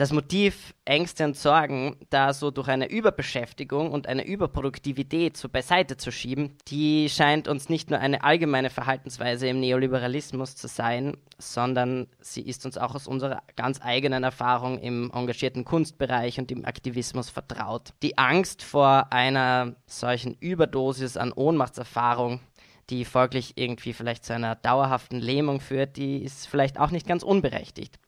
das 0.00 0.14
Motiv, 0.14 0.74
Ängste 0.86 1.26
und 1.26 1.36
Sorgen 1.36 1.94
da 2.08 2.32
so 2.32 2.50
durch 2.50 2.68
eine 2.68 2.88
Überbeschäftigung 2.88 3.92
und 3.92 4.06
eine 4.06 4.26
Überproduktivität 4.26 5.36
so 5.36 5.50
beiseite 5.50 5.98
zu 5.98 6.10
schieben, 6.10 6.56
die 6.68 7.10
scheint 7.10 7.48
uns 7.48 7.68
nicht 7.68 7.90
nur 7.90 7.98
eine 7.98 8.24
allgemeine 8.24 8.70
Verhaltensweise 8.70 9.46
im 9.48 9.60
Neoliberalismus 9.60 10.56
zu 10.56 10.68
sein, 10.68 11.18
sondern 11.36 12.06
sie 12.18 12.40
ist 12.40 12.64
uns 12.64 12.78
auch 12.78 12.94
aus 12.94 13.06
unserer 13.06 13.42
ganz 13.56 13.82
eigenen 13.82 14.24
Erfahrung 14.24 14.78
im 14.78 15.10
engagierten 15.12 15.66
Kunstbereich 15.66 16.38
und 16.38 16.50
im 16.50 16.64
Aktivismus 16.64 17.28
vertraut. 17.28 17.92
Die 18.02 18.16
Angst 18.16 18.62
vor 18.62 19.12
einer 19.12 19.76
solchen 19.84 20.34
Überdosis 20.40 21.18
an 21.18 21.30
Ohnmachtserfahrung 21.30 22.40
die 22.88 23.04
folglich 23.04 23.52
irgendwie 23.54 23.92
vielleicht 23.92 24.24
zu 24.24 24.32
einer 24.32 24.56
dauerhaften 24.56 25.20
Lähmung 25.20 25.60
führt, 25.60 25.96
die 25.96 26.24
ist 26.24 26.48
vielleicht 26.48 26.80
auch 26.80 26.90
nicht 26.90 27.06
ganz 27.06 27.22
unberechtigt. 27.22 28.00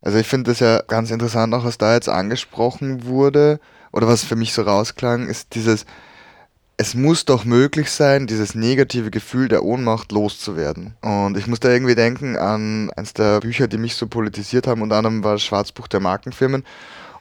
Also 0.00 0.18
ich 0.18 0.26
finde 0.26 0.50
das 0.50 0.60
ja 0.60 0.82
ganz 0.82 1.10
interessant, 1.10 1.54
auch 1.54 1.64
was 1.64 1.78
da 1.78 1.94
jetzt 1.94 2.08
angesprochen 2.08 3.04
wurde, 3.06 3.58
oder 3.92 4.08
was 4.08 4.24
für 4.24 4.36
mich 4.36 4.52
so 4.52 4.62
rausklang, 4.62 5.26
ist 5.26 5.54
dieses, 5.54 5.86
es 6.76 6.94
muss 6.94 7.24
doch 7.24 7.46
möglich 7.46 7.90
sein, 7.90 8.26
dieses 8.26 8.54
negative 8.54 9.10
Gefühl 9.10 9.48
der 9.48 9.64
Ohnmacht 9.64 10.12
loszuwerden. 10.12 10.94
Und 11.00 11.38
ich 11.38 11.46
muss 11.46 11.60
da 11.60 11.70
irgendwie 11.70 11.94
denken 11.94 12.36
an 12.36 12.90
eines 12.94 13.14
der 13.14 13.40
Bücher, 13.40 13.68
die 13.68 13.78
mich 13.78 13.96
so 13.96 14.06
politisiert 14.06 14.66
haben, 14.66 14.82
unter 14.82 14.96
anderem 14.96 15.24
war 15.24 15.32
das 15.32 15.42
Schwarzbuch 15.42 15.88
der 15.88 16.00
Markenfirmen. 16.00 16.64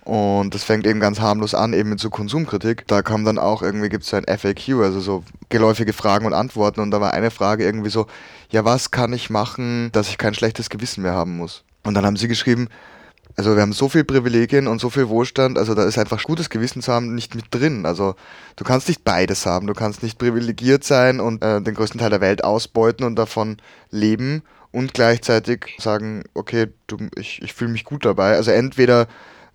Und 0.03 0.53
das 0.53 0.63
fängt 0.63 0.85
eben 0.85 0.99
ganz 0.99 1.19
harmlos 1.19 1.55
an, 1.55 1.73
eben 1.73 1.89
mit 1.89 1.99
so 1.99 2.09
Konsumkritik. 2.09 2.85
Da 2.87 3.01
kam 3.01 3.23
dann 3.25 3.39
auch 3.39 3.61
irgendwie, 3.63 3.89
gibt 3.89 4.03
es 4.03 4.09
so 4.09 4.17
ein 4.17 4.25
FAQ, 4.25 4.83
also 4.83 4.99
so 4.99 5.23
geläufige 5.49 5.93
Fragen 5.93 6.25
und 6.27 6.33
Antworten. 6.33 6.81
Und 6.81 6.91
da 6.91 7.01
war 7.01 7.13
eine 7.13 7.31
Frage 7.31 7.63
irgendwie 7.63 7.89
so, 7.89 8.05
ja, 8.49 8.65
was 8.65 8.91
kann 8.91 9.13
ich 9.13 9.29
machen, 9.29 9.91
dass 9.93 10.09
ich 10.09 10.17
kein 10.17 10.35
schlechtes 10.35 10.69
Gewissen 10.69 11.01
mehr 11.01 11.13
haben 11.13 11.37
muss? 11.37 11.63
Und 11.85 11.93
dann 11.93 12.05
haben 12.05 12.17
sie 12.17 12.27
geschrieben, 12.27 12.67
also 13.37 13.55
wir 13.55 13.61
haben 13.61 13.73
so 13.73 13.89
viel 13.89 14.03
Privilegien 14.03 14.67
und 14.67 14.79
so 14.79 14.89
viel 14.89 15.09
Wohlstand, 15.09 15.57
also 15.57 15.73
da 15.75 15.83
ist 15.83 15.97
einfach 15.97 16.23
gutes 16.23 16.49
Gewissen 16.49 16.81
zu 16.81 16.91
haben 16.91 17.15
nicht 17.15 17.35
mit 17.35 17.45
drin. 17.51 17.85
Also 17.85 18.15
du 18.55 18.63
kannst 18.63 18.87
nicht 18.87 19.03
beides 19.03 19.45
haben, 19.45 19.67
du 19.67 19.73
kannst 19.73 20.03
nicht 20.03 20.17
privilegiert 20.17 20.83
sein 20.83 21.19
und 21.19 21.43
äh, 21.43 21.61
den 21.61 21.75
größten 21.75 21.99
Teil 21.99 22.09
der 22.09 22.21
Welt 22.21 22.43
ausbeuten 22.43 23.05
und 23.05 23.15
davon 23.15 23.57
leben 23.91 24.43
und 24.71 24.93
gleichzeitig 24.93 25.75
sagen, 25.79 26.23
okay, 26.33 26.67
du, 26.87 26.97
ich, 27.17 27.41
ich 27.41 27.53
fühle 27.53 27.71
mich 27.71 27.83
gut 27.83 28.05
dabei. 28.05 28.35
Also 28.35 28.51
entweder 28.51 29.07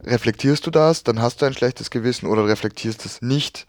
reflektierst 0.03 0.67
du 0.67 0.71
das, 0.71 1.03
dann 1.03 1.21
hast 1.21 1.41
du 1.41 1.47
ein 1.47 1.55
schlechtes 1.55 1.91
Gewissen 1.91 2.27
oder 2.27 2.47
reflektierst 2.47 3.05
es 3.07 3.23
nicht 3.23 3.67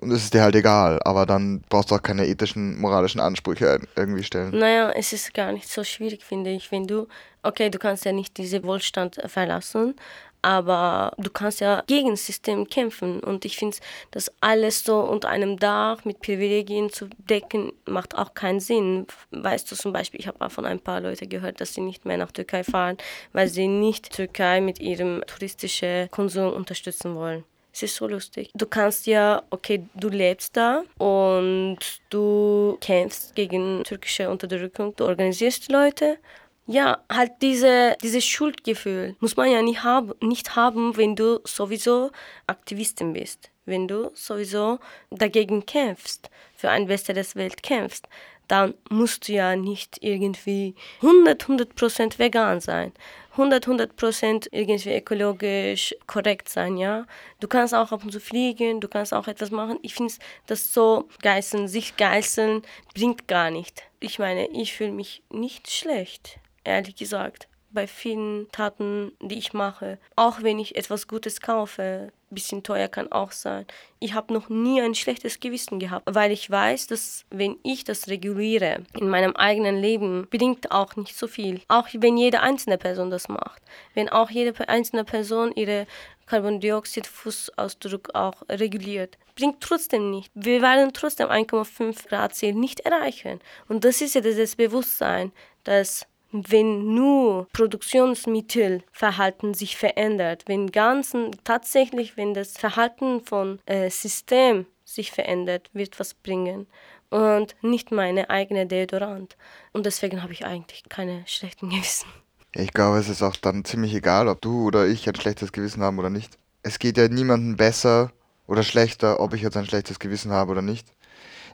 und 0.00 0.10
es 0.10 0.24
ist 0.24 0.34
dir 0.34 0.42
halt 0.42 0.54
egal, 0.54 1.00
aber 1.04 1.26
dann 1.26 1.62
brauchst 1.68 1.90
du 1.90 1.94
auch 1.94 2.02
keine 2.02 2.26
ethischen, 2.26 2.80
moralischen 2.80 3.20
Ansprüche 3.20 3.80
irgendwie 3.96 4.22
stellen. 4.22 4.58
Naja, 4.58 4.90
es 4.90 5.12
ist 5.12 5.34
gar 5.34 5.52
nicht 5.52 5.68
so 5.68 5.84
schwierig, 5.84 6.24
finde 6.24 6.50
ich, 6.50 6.72
wenn 6.72 6.86
du, 6.86 7.06
okay, 7.42 7.70
du 7.70 7.78
kannst 7.78 8.04
ja 8.04 8.12
nicht 8.12 8.36
diesen 8.36 8.64
Wohlstand 8.64 9.20
verlassen, 9.26 9.94
aber 10.42 11.12
du 11.18 11.30
kannst 11.30 11.60
ja 11.60 11.84
gegen 11.86 12.10
das 12.10 12.26
System 12.26 12.68
kämpfen. 12.68 13.20
Und 13.20 13.44
ich 13.44 13.56
finde, 13.56 13.76
das 14.10 14.30
alles 14.40 14.82
so 14.82 15.00
unter 15.00 15.28
einem 15.28 15.56
Dach 15.56 16.04
mit 16.04 16.20
Privilegien 16.20 16.90
zu 16.90 17.08
decken, 17.28 17.72
macht 17.86 18.18
auch 18.18 18.34
keinen 18.34 18.58
Sinn. 18.58 19.06
Weißt 19.30 19.70
du 19.70 19.76
zum 19.76 19.92
Beispiel, 19.92 20.18
ich 20.18 20.26
habe 20.26 20.50
von 20.50 20.66
ein 20.66 20.80
paar 20.80 21.00
Leuten 21.00 21.28
gehört, 21.28 21.60
dass 21.60 21.74
sie 21.74 21.80
nicht 21.80 22.04
mehr 22.04 22.16
nach 22.16 22.32
Türkei 22.32 22.64
fahren, 22.64 22.96
weil 23.32 23.48
sie 23.48 23.68
nicht 23.68 24.12
Türkei 24.12 24.60
mit 24.60 24.80
ihrem 24.80 25.22
touristischen 25.28 26.10
Konsum 26.10 26.52
unterstützen 26.52 27.14
wollen. 27.14 27.44
Es 27.72 27.82
ist 27.82 27.96
so 27.96 28.06
lustig. 28.06 28.50
Du 28.54 28.66
kannst 28.66 29.06
ja, 29.06 29.42
okay, 29.50 29.86
du 29.94 30.08
lebst 30.08 30.56
da 30.56 30.82
und 30.98 31.78
du 32.10 32.76
kämpfst 32.80 33.34
gegen 33.34 33.82
türkische 33.84 34.28
Unterdrückung, 34.28 34.94
du 34.96 35.04
organisierst 35.06 35.72
Leute. 35.72 36.18
Ja, 36.66 37.02
halt 37.10 37.32
diese, 37.40 37.96
dieses 38.02 38.24
Schuldgefühl 38.24 39.16
muss 39.20 39.36
man 39.36 39.50
ja 39.50 39.62
nicht, 39.62 39.82
hab, 39.82 40.22
nicht 40.22 40.54
haben, 40.54 40.96
wenn 40.96 41.16
du 41.16 41.40
sowieso 41.44 42.10
Aktivistin 42.46 43.14
bist, 43.14 43.50
wenn 43.64 43.88
du 43.88 44.10
sowieso 44.14 44.78
dagegen 45.10 45.66
kämpfst, 45.66 46.30
für 46.54 46.70
ein 46.70 46.86
besseres 46.86 47.36
Welt 47.36 47.62
kämpfst. 47.62 48.08
Dann 48.48 48.74
musst 48.90 49.28
du 49.28 49.32
ja 49.32 49.56
nicht 49.56 49.98
irgendwie 50.02 50.74
100, 51.00 51.42
100 51.42 51.74
Prozent 51.74 52.18
vegan 52.18 52.60
sein, 52.60 52.92
100, 53.32 53.66
100 53.66 53.96
Prozent 53.96 54.48
irgendwie 54.50 54.94
ökologisch 54.94 55.94
korrekt 56.06 56.48
sein, 56.48 56.76
ja. 56.76 57.06
Du 57.40 57.48
kannst 57.48 57.74
auch 57.74 57.92
ab 57.92 58.04
und 58.04 58.12
zu 58.12 58.20
fliegen, 58.20 58.80
du 58.80 58.88
kannst 58.88 59.14
auch 59.14 59.26
etwas 59.28 59.50
machen. 59.50 59.78
Ich 59.82 59.94
finde, 59.94 60.12
das 60.46 60.74
so 60.74 61.08
geißeln, 61.22 61.68
sich 61.68 61.96
geißeln, 61.96 62.62
bringt 62.94 63.28
gar 63.28 63.50
nicht. 63.50 63.84
Ich 64.00 64.18
meine, 64.18 64.48
ich 64.50 64.74
fühle 64.74 64.92
mich 64.92 65.22
nicht 65.30 65.70
schlecht 65.70 66.40
ehrlich 66.64 66.96
gesagt, 66.96 67.48
bei 67.72 67.86
vielen 67.86 68.50
Taten, 68.52 69.12
die 69.20 69.38
ich 69.38 69.52
mache. 69.52 69.98
Auch 70.16 70.42
wenn 70.42 70.58
ich 70.58 70.76
etwas 70.76 71.08
Gutes 71.08 71.40
kaufe, 71.40 72.12
bisschen 72.30 72.62
teuer 72.62 72.88
kann 72.88 73.12
auch 73.12 73.32
sein. 73.32 73.66
Ich 73.98 74.14
habe 74.14 74.32
noch 74.32 74.48
nie 74.48 74.80
ein 74.80 74.94
schlechtes 74.94 75.40
Gewissen 75.40 75.78
gehabt, 75.78 76.06
weil 76.10 76.32
ich 76.32 76.50
weiß, 76.50 76.86
dass 76.86 77.24
wenn 77.30 77.56
ich 77.62 77.84
das 77.84 78.08
reguliere 78.08 78.84
in 78.98 79.08
meinem 79.08 79.36
eigenen 79.36 79.76
Leben, 79.76 80.26
bringt 80.30 80.70
auch 80.70 80.96
nicht 80.96 81.16
so 81.16 81.26
viel. 81.26 81.60
Auch 81.68 81.88
wenn 81.92 82.16
jede 82.16 82.40
einzelne 82.40 82.78
Person 82.78 83.10
das 83.10 83.28
macht. 83.28 83.62
Wenn 83.94 84.08
auch 84.08 84.30
jede 84.30 84.68
einzelne 84.68 85.04
Person 85.04 85.52
ihre 85.54 85.86
Carbondioxid-Fußausdruck 86.26 88.14
auch 88.14 88.42
reguliert. 88.48 89.18
Bringt 89.34 89.60
trotzdem 89.60 90.10
nicht. 90.10 90.30
Wir 90.34 90.62
werden 90.62 90.92
trotzdem 90.92 91.28
1,5 91.28 92.08
Grad 92.08 92.34
Ziel 92.34 92.54
nicht 92.54 92.80
erreichen. 92.80 93.40
Und 93.68 93.84
das 93.84 94.00
ist 94.00 94.14
ja 94.14 94.20
das 94.20 94.56
Bewusstsein, 94.56 95.32
dass 95.64 96.06
wenn 96.32 96.94
nur 96.94 97.46
Produktionsmittelverhalten 97.52 99.54
sich 99.54 99.76
verändert, 99.76 100.42
wenn 100.46 100.72
ganzen 100.72 101.30
tatsächlich, 101.44 102.16
wenn 102.16 102.34
das 102.34 102.58
Verhalten 102.58 103.20
von 103.20 103.60
äh, 103.66 103.88
System 103.90 104.66
sich 104.84 105.12
verändert, 105.12 105.70
wird 105.72 106.00
was 106.00 106.14
bringen 106.14 106.66
und 107.10 107.54
nicht 107.62 107.92
meine 107.92 108.30
eigene 108.30 108.66
Deodorant. 108.66 109.36
Und 109.72 109.86
deswegen 109.86 110.22
habe 110.22 110.32
ich 110.32 110.44
eigentlich 110.44 110.82
keine 110.88 111.22
schlechten 111.26 111.70
Gewissen. 111.70 112.08
Ich 112.54 112.72
glaube, 112.72 112.98
es 112.98 113.08
ist 113.08 113.22
auch 113.22 113.36
dann 113.36 113.64
ziemlich 113.64 113.94
egal, 113.94 114.28
ob 114.28 114.42
du 114.42 114.66
oder 114.66 114.86
ich 114.86 115.08
ein 115.08 115.14
schlechtes 115.14 115.52
Gewissen 115.52 115.82
haben 115.82 115.98
oder 115.98 116.10
nicht. 116.10 116.36
Es 116.62 116.78
geht 116.78 116.98
ja 116.98 117.08
niemandem 117.08 117.56
besser 117.56 118.12
oder 118.46 118.62
schlechter, 118.62 119.20
ob 119.20 119.32
ich 119.34 119.42
jetzt 119.42 119.56
ein 119.56 119.66
schlechtes 119.66 119.98
Gewissen 119.98 120.32
habe 120.32 120.52
oder 120.52 120.62
nicht 120.62 120.86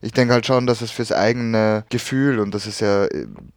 ich 0.01 0.13
denke 0.13 0.35
halt 0.35 0.47
schon, 0.47 0.67
dass 0.67 0.81
es 0.81 0.91
fürs 0.91 1.13
eigene 1.13 1.85
Gefühl, 1.91 2.39
und 2.39 2.55
das 2.55 2.67
ist 2.67 2.81
ja, 2.81 3.07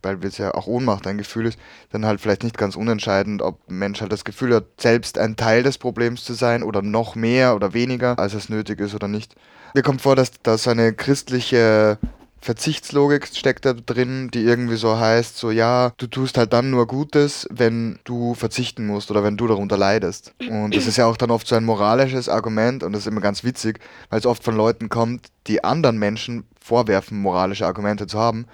weil 0.02 0.24
es 0.24 0.38
ja 0.38 0.54
auch 0.54 0.68
Ohnmacht 0.68 1.08
ein 1.08 1.18
Gefühl 1.18 1.46
ist, 1.46 1.60
dann 1.92 2.06
halt 2.06 2.22
vielleicht 2.22 2.44
nicht 2.44 2.58
ganz 2.58 2.76
unentscheidend, 2.76 3.42
ob 3.42 3.60
ein 3.70 3.78
Mensch 3.78 4.02
halt 4.02 4.12
das 4.12 4.26
Gefühl 4.26 4.56
hat, 4.56 4.66
selbst 4.80 5.18
ein 5.18 5.36
Teil 5.36 5.64
des 5.64 5.78
Problems 5.78 6.24
zu 6.24 6.34
sein 6.34 6.64
oder 6.64 6.82
noch 6.82 7.16
mehr 7.16 7.56
oder 7.56 7.74
weniger, 7.74 8.18
als 8.20 8.34
es 8.34 8.50
nötig 8.50 8.80
ist 8.80 8.96
oder 8.96 9.08
nicht. 9.08 9.36
Mir 9.74 9.84
kommt 9.84 10.02
vor, 10.02 10.16
dass 10.16 10.32
da 10.44 10.58
so 10.58 10.70
eine 10.70 10.94
christliche 10.94 11.98
Verzichtslogik 12.42 13.28
steckt 13.28 13.66
da 13.66 13.74
drin, 13.74 14.32
die 14.32 14.44
irgendwie 14.44 14.76
so 14.76 14.98
heißt, 14.98 15.38
so 15.38 15.52
ja, 15.52 15.94
du 15.98 16.08
tust 16.08 16.38
halt 16.38 16.54
dann 16.54 16.72
nur 16.72 16.88
Gutes, 16.88 17.48
wenn 17.52 18.00
du 18.04 18.34
verzichten 18.34 18.88
musst 18.88 19.12
oder 19.12 19.24
wenn 19.24 19.38
du 19.38 19.48
darunter 19.48 19.78
leidest. 19.78 20.34
Und 20.50 20.76
das 20.76 20.88
ist 20.88 20.98
ja 20.98 21.06
auch 21.06 21.18
dann 21.18 21.30
oft 21.30 21.48
so 21.48 21.56
ein 21.56 21.64
moralisches 21.64 22.30
Argument 22.30 22.82
und 22.82 22.94
das 22.94 23.02
ist 23.02 23.08
immer 23.08 23.22
ganz 23.22 23.44
witzig, 23.44 23.80
weil 24.10 24.20
es 24.20 24.26
oft 24.26 24.44
von 24.44 24.56
Leuten 24.56 24.90
kommt, 24.90 25.28
die 25.46 25.64
anderen 25.64 26.00
Menschen 26.00 26.44
vorwerfen, 26.60 27.22
moralische 27.22 27.68
Argumente 27.68 28.08
zu 28.08 28.18
haben. 28.18 28.48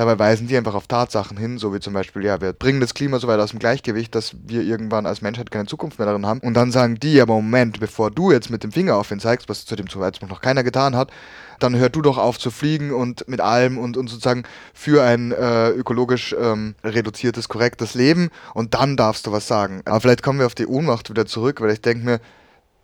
Dabei 0.00 0.18
weisen 0.18 0.46
die 0.46 0.56
einfach 0.56 0.72
auf 0.72 0.86
Tatsachen 0.86 1.36
hin, 1.36 1.58
so 1.58 1.74
wie 1.74 1.78
zum 1.78 1.92
Beispiel, 1.92 2.24
ja, 2.24 2.40
wir 2.40 2.54
bringen 2.54 2.80
das 2.80 2.94
Klima 2.94 3.18
so 3.18 3.28
weit 3.28 3.38
aus 3.38 3.50
dem 3.50 3.58
Gleichgewicht, 3.58 4.14
dass 4.14 4.34
wir 4.46 4.62
irgendwann 4.62 5.04
als 5.04 5.20
Menschheit 5.20 5.50
keine 5.50 5.66
Zukunft 5.66 5.98
mehr 5.98 6.06
darin 6.06 6.24
haben. 6.24 6.40
Und 6.40 6.54
dann 6.54 6.72
sagen 6.72 6.98
die, 6.98 7.20
aber 7.20 7.34
Moment, 7.34 7.80
bevor 7.80 8.10
du 8.10 8.32
jetzt 8.32 8.48
mit 8.48 8.64
dem 8.64 8.72
Finger 8.72 8.96
auf 8.96 9.10
ihn 9.10 9.20
zeigst, 9.20 9.50
was 9.50 9.66
zu 9.66 9.76
dem 9.76 9.90
Zeitpunkt 9.90 10.32
noch 10.32 10.40
keiner 10.40 10.64
getan 10.64 10.96
hat, 10.96 11.10
dann 11.58 11.76
hör 11.76 11.90
du 11.90 12.00
doch 12.00 12.16
auf 12.16 12.38
zu 12.38 12.50
fliegen 12.50 12.92
und 12.92 13.28
mit 13.28 13.42
allem 13.42 13.76
und, 13.76 13.98
und 13.98 14.08
sozusagen 14.08 14.44
für 14.72 15.04
ein 15.04 15.32
äh, 15.32 15.68
ökologisch 15.68 16.34
ähm, 16.40 16.76
reduziertes, 16.82 17.50
korrektes 17.50 17.92
Leben 17.92 18.30
und 18.54 18.72
dann 18.72 18.96
darfst 18.96 19.26
du 19.26 19.32
was 19.32 19.46
sagen. 19.46 19.82
Aber 19.84 20.00
vielleicht 20.00 20.22
kommen 20.22 20.38
wir 20.38 20.46
auf 20.46 20.54
die 20.54 20.66
Ohnmacht 20.66 21.10
wieder 21.10 21.26
zurück, 21.26 21.60
weil 21.60 21.72
ich 21.72 21.82
denke 21.82 22.06
mir, 22.06 22.20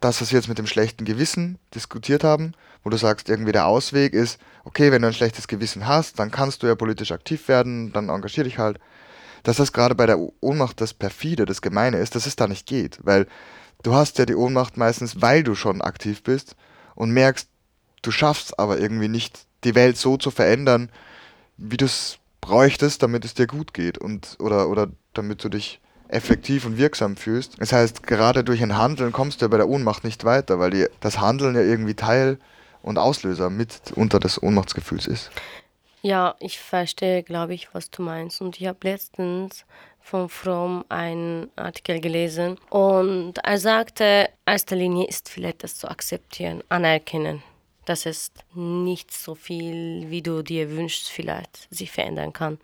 das, 0.00 0.20
was 0.20 0.32
wir 0.32 0.38
jetzt 0.38 0.48
mit 0.48 0.58
dem 0.58 0.66
schlechten 0.66 1.06
Gewissen 1.06 1.58
diskutiert 1.74 2.24
haben, 2.24 2.52
wo 2.86 2.90
du 2.90 2.98
sagst, 2.98 3.28
irgendwie 3.28 3.50
der 3.50 3.66
Ausweg 3.66 4.12
ist, 4.12 4.38
okay, 4.62 4.92
wenn 4.92 5.02
du 5.02 5.08
ein 5.08 5.12
schlechtes 5.12 5.48
Gewissen 5.48 5.88
hast, 5.88 6.20
dann 6.20 6.30
kannst 6.30 6.62
du 6.62 6.68
ja 6.68 6.76
politisch 6.76 7.10
aktiv 7.10 7.48
werden, 7.48 7.92
dann 7.92 8.10
engagier 8.10 8.44
dich 8.44 8.58
halt. 8.58 8.78
Dass 9.42 9.56
das 9.56 9.72
gerade 9.72 9.96
bei 9.96 10.06
der 10.06 10.20
Ohnmacht 10.40 10.80
das 10.80 10.94
Perfide, 10.94 11.46
das 11.46 11.62
Gemeine 11.62 11.96
ist, 11.96 12.14
dass 12.14 12.26
es 12.26 12.36
da 12.36 12.46
nicht 12.46 12.64
geht, 12.64 13.00
weil 13.02 13.26
du 13.82 13.92
hast 13.92 14.18
ja 14.18 14.24
die 14.24 14.36
Ohnmacht 14.36 14.76
meistens, 14.76 15.20
weil 15.20 15.42
du 15.42 15.56
schon 15.56 15.82
aktiv 15.82 16.22
bist 16.22 16.54
und 16.94 17.10
merkst, 17.10 17.48
du 18.02 18.12
schaffst 18.12 18.56
aber 18.56 18.78
irgendwie 18.78 19.08
nicht, 19.08 19.48
die 19.64 19.74
Welt 19.74 19.96
so 19.96 20.16
zu 20.16 20.30
verändern, 20.30 20.88
wie 21.56 21.78
du 21.78 21.86
es 21.86 22.18
bräuchtest, 22.40 23.02
damit 23.02 23.24
es 23.24 23.34
dir 23.34 23.48
gut 23.48 23.74
geht 23.74 23.98
und 23.98 24.36
oder, 24.38 24.68
oder 24.68 24.92
damit 25.12 25.42
du 25.42 25.48
dich 25.48 25.80
effektiv 26.06 26.64
und 26.64 26.78
wirksam 26.78 27.16
fühlst. 27.16 27.56
Das 27.58 27.72
heißt, 27.72 28.04
gerade 28.04 28.44
durch 28.44 28.62
ein 28.62 28.78
Handeln 28.78 29.10
kommst 29.10 29.40
du 29.40 29.46
ja 29.46 29.48
bei 29.48 29.56
der 29.56 29.68
Ohnmacht 29.68 30.04
nicht 30.04 30.24
weiter, 30.24 30.60
weil 30.60 30.70
die, 30.70 30.86
das 31.00 31.18
Handeln 31.18 31.56
ja 31.56 31.62
irgendwie 31.62 31.94
Teil 31.94 32.38
und 32.86 32.98
Auslöser 32.98 33.50
mit 33.50 33.92
unter 33.94 34.18
des 34.18 34.42
Ohnmachtsgefühls 34.42 35.06
ist. 35.06 35.30
Ja, 36.02 36.36
ich 36.38 36.58
verstehe, 36.58 37.22
glaube 37.22 37.54
ich, 37.54 37.74
was 37.74 37.90
du 37.90 38.02
meinst. 38.02 38.40
Und 38.40 38.58
ich 38.58 38.66
habe 38.66 38.78
letztens 38.82 39.64
von 40.00 40.28
Fromm 40.28 40.84
einen 40.88 41.50
Artikel 41.56 42.00
gelesen 42.00 42.58
und 42.70 43.38
er 43.42 43.58
sagte, 43.58 44.28
erster 44.46 44.76
Linie 44.76 45.08
ist 45.08 45.28
vielleicht 45.28 45.64
das 45.64 45.76
zu 45.76 45.90
akzeptieren, 45.90 46.62
anerkennen 46.68 47.42
dass 47.86 48.04
es 48.04 48.32
nicht 48.54 49.12
so 49.12 49.34
viel, 49.34 50.10
wie 50.10 50.20
du 50.20 50.42
dir 50.42 50.70
wünschst, 50.70 51.08
vielleicht 51.08 51.72
sich 51.72 51.90
verändern 51.90 52.32
kann. 52.32 52.58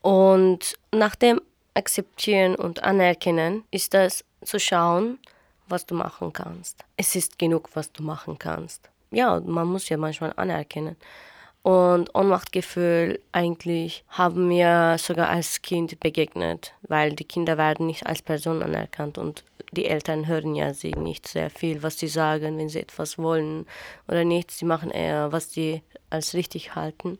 Und 0.00 0.78
nach 0.92 1.16
dem 1.16 1.40
Akzeptieren 1.74 2.54
und 2.54 2.82
Anerkennen 2.82 3.64
ist 3.70 3.94
das 3.94 4.24
zu 4.44 4.60
schauen, 4.60 5.18
was 5.68 5.86
du 5.86 5.94
machen 5.94 6.32
kannst. 6.32 6.84
Es 6.96 7.16
ist 7.16 7.38
genug, 7.38 7.70
was 7.74 7.90
du 7.92 8.02
machen 8.02 8.38
kannst. 8.38 8.90
Ja, 9.12 9.40
man 9.40 9.68
muss 9.68 9.88
ja 9.88 9.96
manchmal 9.96 10.32
anerkennen. 10.36 10.96
Und 11.62 12.12
Ohnmachtgefühl 12.14 13.20
eigentlich 13.30 14.04
haben 14.08 14.48
mir 14.48 14.96
sogar 14.98 15.28
als 15.28 15.62
Kind 15.62 16.00
begegnet, 16.00 16.74
weil 16.88 17.12
die 17.12 17.24
Kinder 17.24 17.56
werden 17.56 17.86
nicht 17.86 18.04
als 18.04 18.20
Person 18.20 18.64
anerkannt 18.64 19.16
und 19.16 19.44
die 19.70 19.86
Eltern 19.86 20.26
hören 20.26 20.56
ja 20.56 20.74
sie 20.74 20.92
nicht 20.92 21.28
sehr 21.28 21.50
viel, 21.50 21.82
was 21.82 21.98
sie 21.98 22.08
sagen, 22.08 22.58
wenn 22.58 22.68
sie 22.68 22.80
etwas 22.80 23.16
wollen 23.16 23.66
oder 24.08 24.24
nicht. 24.24 24.50
Sie 24.50 24.64
machen 24.64 24.90
eher, 24.90 25.30
was 25.30 25.52
sie 25.52 25.82
als 26.10 26.34
richtig 26.34 26.74
halten. 26.74 27.18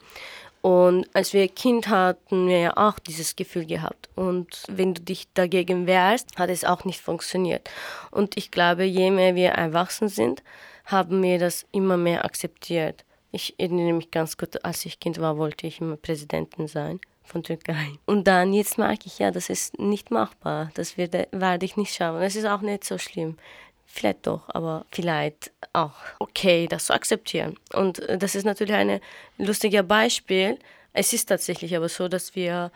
Und 0.61 1.09
als 1.13 1.33
wir 1.33 1.49
Kind 1.49 1.89
hatten 1.89 2.47
wir 2.47 2.59
ja 2.59 2.77
auch 2.77 2.99
dieses 2.99 3.37
Gefühl 3.37 3.67
gehabt. 3.67 4.09
Und 4.15 4.65
wenn 4.69 4.95
du 4.95 5.03
dich 5.03 5.27
dagegen 5.35 5.87
wehrst, 5.87 6.39
hat 6.39 6.51
es 6.51 6.65
auch 6.65 6.85
nicht 6.85 7.01
funktioniert. 7.01 7.69
Und 8.11 8.37
ich 8.37 8.51
glaube, 8.51 8.85
je 8.85 9.11
mehr 9.11 9.35
wir 9.35 9.51
erwachsen 9.51 10.09
sind, 10.09 10.43
haben 10.85 11.23
wir 11.23 11.39
das 11.39 11.67
immer 11.73 11.97
mehr 11.97 12.25
akzeptiert. 12.25 13.05
Ich 13.31 13.55
erinnere 13.59 13.95
mich 13.95 14.11
ganz 14.11 14.37
gut, 14.37 14.65
als 14.65 14.85
ich 14.85 15.01
Kind 15.01 15.21
war, 15.21 15.39
wollte 15.39 15.67
ich 15.67 15.81
immer 15.81 15.97
Präsidentin 15.97 16.69
sein 16.69 17.01
von 17.25 17.43
Türkei. 17.43 17.93
Und 18.05 18.27
dann, 18.27 18.53
jetzt 18.53 18.79
merke 18.79 19.07
ich, 19.07 19.19
ja, 19.19 19.31
das 19.31 19.49
ist 19.49 19.79
nicht 19.79 20.11
machbar. 20.11 20.71
Das 20.75 20.99
werde, 20.99 21.29
werde 21.33 21.65
ich 21.65 21.77
nicht 21.77 21.95
schaffen. 21.95 22.21
Das 22.21 22.37
ist 22.37 22.47
auch 22.47 22.61
nicht 22.61 22.85
so 22.85 22.99
schlimm. 22.99 23.39
Vielleicht 23.87 24.27
doch, 24.27 24.43
aber 24.49 24.87
vielleicht 24.91 25.53
auch 25.73 25.95
okay, 26.19 26.67
das 26.67 26.87
zu 26.87 26.95
akzeptieren. 26.95 27.59
Und 27.75 27.99
äh, 28.01 28.19
das 28.19 28.35
ist 28.35 28.45
natürlich 28.45 28.75
ein 28.75 29.01
lustiges 29.39 29.87
Beispiel. 29.87 30.59
Es 30.93 31.13
ist 31.13 31.27
tatsächlich 31.27 31.77
aber 31.77 31.89
so, 31.89 32.09
dass 32.09 32.35
wir 32.35 32.71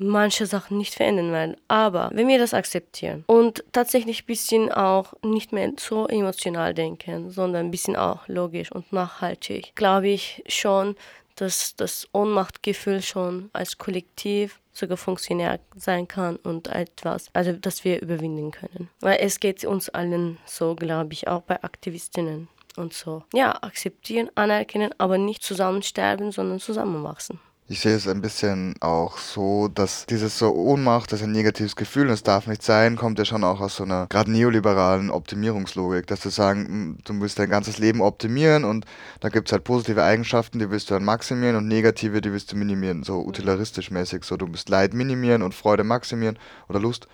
manche 0.00 0.46
Sachen 0.46 0.78
nicht 0.78 0.94
verändern 0.94 1.32
werden. 1.32 1.56
Aber 1.68 2.10
wenn 2.12 2.28
wir 2.28 2.38
das 2.38 2.54
akzeptieren 2.54 3.24
und 3.26 3.62
tatsächlich 3.72 4.22
ein 4.22 4.26
bisschen 4.26 4.72
auch 4.72 5.12
nicht 5.22 5.52
mehr 5.52 5.72
so 5.78 6.08
emotional 6.08 6.74
denken, 6.74 7.30
sondern 7.30 7.66
ein 7.66 7.70
bisschen 7.70 7.96
auch 7.96 8.26
logisch 8.26 8.72
und 8.72 8.92
nachhaltig, 8.92 9.72
glaube 9.76 10.08
ich 10.08 10.42
schon, 10.48 10.96
dass 11.36 11.74
das 11.76 12.08
Ohnmachtgefühl 12.12 13.02
schon 13.02 13.50
als 13.52 13.78
Kollektiv 13.78 14.60
sogar 14.72 14.96
funktionär 14.96 15.58
sein 15.76 16.06
kann 16.06 16.36
und 16.36 16.68
etwas, 16.68 17.28
also 17.32 17.52
dass 17.52 17.84
wir 17.84 18.00
überwinden 18.00 18.50
können. 18.50 18.88
Weil 19.00 19.18
es 19.20 19.40
geht 19.40 19.64
uns 19.64 19.88
allen 19.88 20.38
so, 20.44 20.74
glaube 20.74 21.12
ich, 21.12 21.28
auch 21.28 21.42
bei 21.42 21.62
Aktivistinnen 21.62 22.48
und 22.76 22.92
so. 22.92 23.24
Ja, 23.34 23.62
akzeptieren, 23.62 24.30
anerkennen, 24.34 24.94
aber 24.98 25.18
nicht 25.18 25.42
zusammen 25.42 25.82
sterben, 25.82 26.30
sondern 26.32 26.60
zusammenwachsen. 26.60 27.40
Ich 27.72 27.82
sehe 27.82 27.94
es 27.94 28.08
ein 28.08 28.20
bisschen 28.20 28.74
auch 28.80 29.16
so, 29.18 29.68
dass 29.68 30.04
dieses 30.04 30.36
so 30.36 30.52
Ohnmacht, 30.52 31.12
das 31.12 31.20
ist 31.20 31.26
ein 31.26 31.30
negatives 31.30 31.76
Gefühl 31.76 32.08
und 32.08 32.14
es 32.14 32.24
darf 32.24 32.48
nicht 32.48 32.64
sein, 32.64 32.96
kommt 32.96 33.20
ja 33.20 33.24
schon 33.24 33.44
auch 33.44 33.60
aus 33.60 33.76
so 33.76 33.84
einer 33.84 34.08
gerade 34.08 34.28
neoliberalen 34.32 35.08
Optimierungslogik, 35.08 36.08
dass 36.08 36.18
du 36.18 36.30
sagen, 36.30 36.66
hm, 36.66 36.98
du 37.04 37.20
willst 37.20 37.38
dein 37.38 37.48
ganzes 37.48 37.78
Leben 37.78 38.00
optimieren 38.00 38.64
und 38.64 38.86
da 39.20 39.28
gibt 39.28 39.46
es 39.46 39.52
halt 39.52 39.62
positive 39.62 40.02
Eigenschaften, 40.02 40.58
die 40.58 40.68
willst 40.68 40.90
du 40.90 40.94
dann 40.94 41.04
maximieren 41.04 41.54
und 41.54 41.68
negative, 41.68 42.20
die 42.20 42.32
willst 42.32 42.50
du 42.50 42.56
minimieren, 42.56 43.04
so 43.04 43.24
utilitaristisch 43.24 43.92
mäßig, 43.92 44.24
so 44.24 44.36
du 44.36 44.48
musst 44.48 44.68
Leid 44.68 44.92
minimieren 44.92 45.42
und 45.42 45.54
Freude 45.54 45.84
maximieren 45.84 46.40
oder 46.68 46.80
Lust 46.80 47.06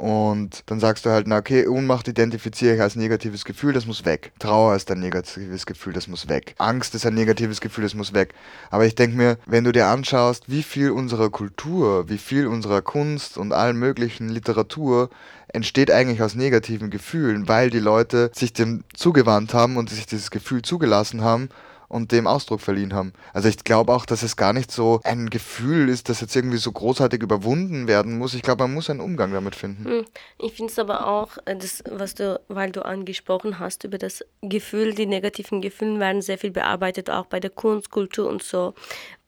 und 0.00 0.62
dann 0.64 0.80
sagst 0.80 1.04
du 1.04 1.10
halt, 1.10 1.26
na 1.26 1.36
okay, 1.36 1.68
Ohnmacht 1.68 2.08
identifiziere 2.08 2.76
ich 2.76 2.80
als 2.80 2.96
negatives 2.96 3.44
Gefühl, 3.44 3.74
das 3.74 3.84
muss 3.84 4.06
weg. 4.06 4.32
Trauer 4.38 4.74
ist 4.74 4.90
ein 4.90 4.98
negatives 4.98 5.66
Gefühl, 5.66 5.92
das 5.92 6.08
muss 6.08 6.26
weg. 6.26 6.54
Angst 6.56 6.94
ist 6.94 7.04
ein 7.04 7.12
negatives 7.12 7.60
Gefühl, 7.60 7.84
das 7.84 7.92
muss 7.92 8.14
weg. 8.14 8.32
Aber 8.70 8.86
ich 8.86 8.94
denke 8.94 9.18
mir, 9.18 9.36
wenn 9.44 9.62
du 9.62 9.72
dir 9.72 9.88
anschaust, 9.88 10.44
wie 10.46 10.62
viel 10.62 10.90
unserer 10.90 11.28
Kultur, 11.28 12.08
wie 12.08 12.16
viel 12.16 12.46
unserer 12.46 12.80
Kunst 12.80 13.36
und 13.36 13.52
allen 13.52 13.76
möglichen 13.76 14.30
Literatur 14.30 15.10
entsteht 15.48 15.90
eigentlich 15.90 16.22
aus 16.22 16.34
negativen 16.34 16.88
Gefühlen, 16.88 17.46
weil 17.46 17.68
die 17.68 17.78
Leute 17.78 18.30
sich 18.34 18.54
dem 18.54 18.84
zugewandt 18.94 19.52
haben 19.52 19.76
und 19.76 19.90
sich 19.90 20.06
dieses 20.06 20.30
Gefühl 20.30 20.62
zugelassen 20.62 21.20
haben 21.20 21.50
und 21.90 22.12
dem 22.12 22.26
Ausdruck 22.26 22.60
verliehen 22.60 22.94
haben. 22.94 23.12
Also 23.34 23.48
ich 23.48 23.62
glaube 23.64 23.92
auch, 23.92 24.06
dass 24.06 24.22
es 24.22 24.36
gar 24.36 24.54
nicht 24.54 24.70
so 24.70 25.00
ein 25.04 25.28
Gefühl 25.28 25.88
ist, 25.88 26.08
das 26.08 26.20
jetzt 26.20 26.34
irgendwie 26.36 26.56
so 26.56 26.72
großartig 26.72 27.22
überwunden 27.22 27.88
werden 27.88 28.16
muss. 28.16 28.32
Ich 28.32 28.42
glaube, 28.42 28.62
man 28.64 28.72
muss 28.72 28.88
einen 28.88 29.00
Umgang 29.00 29.32
damit 29.32 29.56
finden. 29.56 29.84
Hm. 29.84 30.04
Ich 30.38 30.54
finde 30.54 30.70
es 30.70 30.78
aber 30.78 31.06
auch, 31.06 31.36
äh, 31.44 31.56
das, 31.56 31.82
was 31.90 32.14
du, 32.14 32.40
weil 32.48 32.70
du 32.70 32.84
angesprochen 32.84 33.58
hast 33.58 33.84
über 33.84 33.98
das 33.98 34.24
Gefühl, 34.40 34.94
die 34.94 35.06
negativen 35.06 35.60
Gefühle 35.60 35.98
werden 35.98 36.22
sehr 36.22 36.38
viel 36.38 36.52
bearbeitet, 36.52 37.10
auch 37.10 37.26
bei 37.26 37.40
der 37.40 37.50
Kunst, 37.50 37.90
Kultur 37.90 38.28
und 38.28 38.42
so 38.42 38.72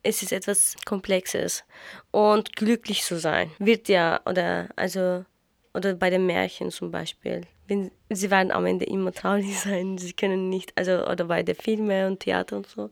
es 0.03 0.23
ist 0.23 0.33
etwas 0.33 0.77
Komplexes. 0.85 1.65
Und 2.11 2.57
glücklich 2.57 3.03
zu 3.03 3.19
sein 3.19 3.51
wird 3.59 3.89
ja, 3.89 4.21
oder 4.27 4.69
also, 4.77 5.25
oder 5.75 5.95
bei 5.95 6.11
den 6.11 6.27
Märchen 6.27 6.71
zum 6.71 6.91
Beispiel, 6.91 7.43
wenn, 7.69 7.91
sie 8.15 8.31
werden 8.31 8.51
am 8.53 8.67
Ende 8.67 8.85
immer 8.85 9.13
traurig 9.13 9.59
sein. 9.65 9.99
Sie 9.99 10.13
können 10.13 10.49
nicht, 10.49 10.73
also 10.77 11.07
oder 11.07 11.25
bei 11.27 11.43
den 11.43 11.55
Filmen 11.55 12.07
und 12.07 12.21
Theater 12.21 12.57
und 12.57 12.67
so. 12.67 12.91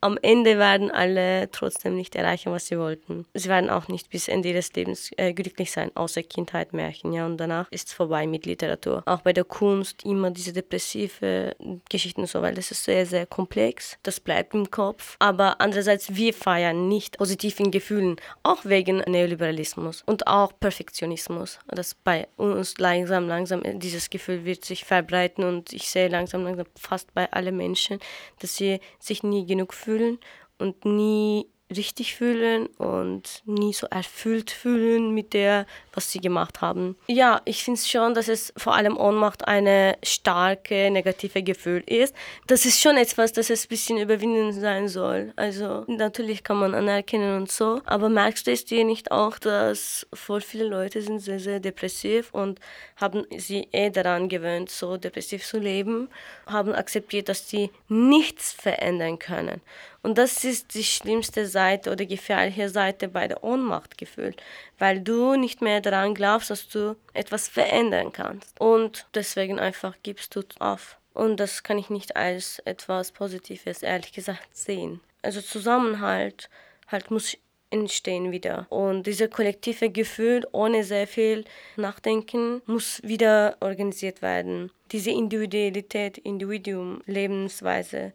Am 0.00 0.18
Ende 0.20 0.58
werden 0.58 0.90
alle 0.90 1.48
trotzdem 1.52 1.94
nicht 1.94 2.16
erreichen, 2.16 2.50
was 2.50 2.66
sie 2.66 2.76
wollten. 2.76 3.24
Sie 3.34 3.48
werden 3.48 3.70
auch 3.70 3.86
nicht 3.86 4.10
bis 4.10 4.26
Ende 4.26 4.48
ihres 4.48 4.72
Lebens 4.72 5.12
äh, 5.16 5.32
glücklich 5.32 5.70
sein, 5.70 5.92
außer 5.94 6.24
Kindheit, 6.24 6.72
Märchen, 6.72 7.12
ja. 7.12 7.24
Und 7.24 7.36
danach 7.36 7.70
ist 7.70 7.88
es 7.88 7.94
vorbei 7.94 8.26
mit 8.26 8.44
Literatur. 8.44 9.04
Auch 9.06 9.20
bei 9.20 9.32
der 9.32 9.44
Kunst 9.44 10.04
immer 10.04 10.32
diese 10.32 10.52
depressive 10.52 11.54
Geschichten 11.88 12.22
und 12.22 12.26
so, 12.26 12.42
weil 12.42 12.54
das 12.54 12.72
ist 12.72 12.82
sehr, 12.82 13.06
sehr 13.06 13.26
komplex. 13.26 13.96
Das 14.02 14.18
bleibt 14.18 14.54
im 14.54 14.70
Kopf. 14.70 15.16
Aber 15.20 15.60
andererseits, 15.60 16.16
wir 16.16 16.34
feiern 16.34 16.88
nicht 16.88 17.18
positiven 17.18 17.70
Gefühlen, 17.70 18.16
auch 18.42 18.64
wegen 18.64 18.98
Neoliberalismus 19.06 20.02
und 20.06 20.26
auch 20.26 20.52
Perfektionismus. 20.58 21.60
Das 21.68 21.94
bei 21.94 22.26
uns 22.36 22.76
langsam, 22.78 23.28
langsam 23.28 23.62
dieses 23.78 24.10
Gefühl 24.10 24.44
wird 24.44 24.61
sich 24.64 24.84
verbreiten 24.84 25.44
und 25.44 25.72
ich 25.72 25.88
sehe 25.90 26.08
langsam, 26.08 26.44
langsam 26.44 26.66
fast 26.78 27.14
bei 27.14 27.30
allen 27.32 27.56
Menschen, 27.56 27.98
dass 28.40 28.56
sie 28.56 28.80
sich 28.98 29.22
nie 29.22 29.46
genug 29.46 29.74
fühlen 29.74 30.18
und 30.58 30.84
nie 30.84 31.46
richtig 31.72 32.14
fühlen 32.14 32.66
und 32.78 33.42
nie 33.44 33.72
so 33.72 33.86
erfüllt 33.88 34.50
fühlen 34.50 35.12
mit 35.12 35.34
der, 35.34 35.66
was 35.92 36.10
sie 36.10 36.20
gemacht 36.20 36.60
haben. 36.60 36.96
Ja, 37.06 37.42
ich 37.44 37.64
finde 37.64 37.80
schon, 37.80 38.14
dass 38.14 38.28
es 38.28 38.52
vor 38.56 38.74
allem 38.74 38.96
Ohnmacht 38.96 39.46
eine 39.46 39.96
starke 40.02 40.90
negative 40.90 41.42
Gefühl 41.42 41.82
ist. 41.86 42.14
Das 42.46 42.64
ist 42.64 42.80
schon 42.80 42.96
etwas, 42.96 43.32
das 43.32 43.50
es 43.50 43.64
ein 43.64 43.68
bisschen 43.68 43.98
überwinden 43.98 44.52
sein 44.52 44.88
soll. 44.88 45.32
Also 45.36 45.84
natürlich 45.86 46.44
kann 46.44 46.58
man 46.58 46.74
anerkennen 46.74 47.36
und 47.36 47.50
so, 47.50 47.80
aber 47.84 48.08
merkst 48.08 48.46
du 48.46 48.52
es 48.52 48.64
dir 48.64 48.84
nicht 48.84 49.10
auch, 49.10 49.38
dass 49.38 50.06
voll 50.12 50.40
viele 50.40 50.64
Leute 50.64 51.02
sind 51.02 51.20
sehr, 51.20 51.40
sehr 51.40 51.60
depressiv 51.60 52.32
und 52.32 52.60
haben 52.96 53.26
sie 53.36 53.68
eh 53.72 53.90
daran 53.90 54.28
gewöhnt, 54.28 54.70
so 54.70 54.96
depressiv 54.96 55.44
zu 55.44 55.58
leben, 55.58 56.08
haben 56.46 56.72
akzeptiert, 56.72 57.28
dass 57.28 57.48
sie 57.48 57.70
nichts 57.88 58.52
verändern 58.52 59.18
können. 59.18 59.60
Und 60.02 60.18
das 60.18 60.42
ist 60.42 60.74
die 60.74 60.84
schlimmste 60.84 61.46
Seite 61.46 61.92
oder 61.92 62.04
gefährliche 62.04 62.68
Seite 62.68 63.08
bei 63.08 63.28
der 63.28 63.44
Ohnmacht 63.44 63.96
gefühlt, 63.96 64.42
weil 64.78 65.00
du 65.00 65.36
nicht 65.36 65.62
mehr 65.62 65.80
daran 65.80 66.14
glaubst, 66.14 66.50
dass 66.50 66.68
du 66.68 66.96
etwas 67.12 67.48
verändern 67.48 68.12
kannst. 68.12 68.60
Und 68.60 69.06
deswegen 69.14 69.60
einfach 69.60 69.94
gibst 70.02 70.34
du 70.34 70.42
auf. 70.58 70.98
Und 71.14 71.38
das 71.38 71.62
kann 71.62 71.78
ich 71.78 71.90
nicht 71.90 72.16
als 72.16 72.58
etwas 72.64 73.12
Positives, 73.12 73.82
ehrlich 73.82 74.12
gesagt, 74.12 74.56
sehen. 74.56 75.00
Also 75.22 75.40
Zusammenhalt 75.40 76.50
halt 76.88 77.10
muss 77.10 77.36
entstehen 77.70 78.32
wieder. 78.32 78.66
Und 78.70 79.06
dieses 79.06 79.30
kollektive 79.30 79.90
Gefühl 79.90 80.46
ohne 80.52 80.84
sehr 80.84 81.06
viel 81.06 81.44
Nachdenken 81.76 82.60
muss 82.66 83.00
wieder 83.02 83.56
organisiert 83.60 84.20
werden. 84.20 84.70
Diese 84.90 85.10
Individualität, 85.10 86.18
Individuum, 86.18 87.00
Lebensweise 87.06 88.12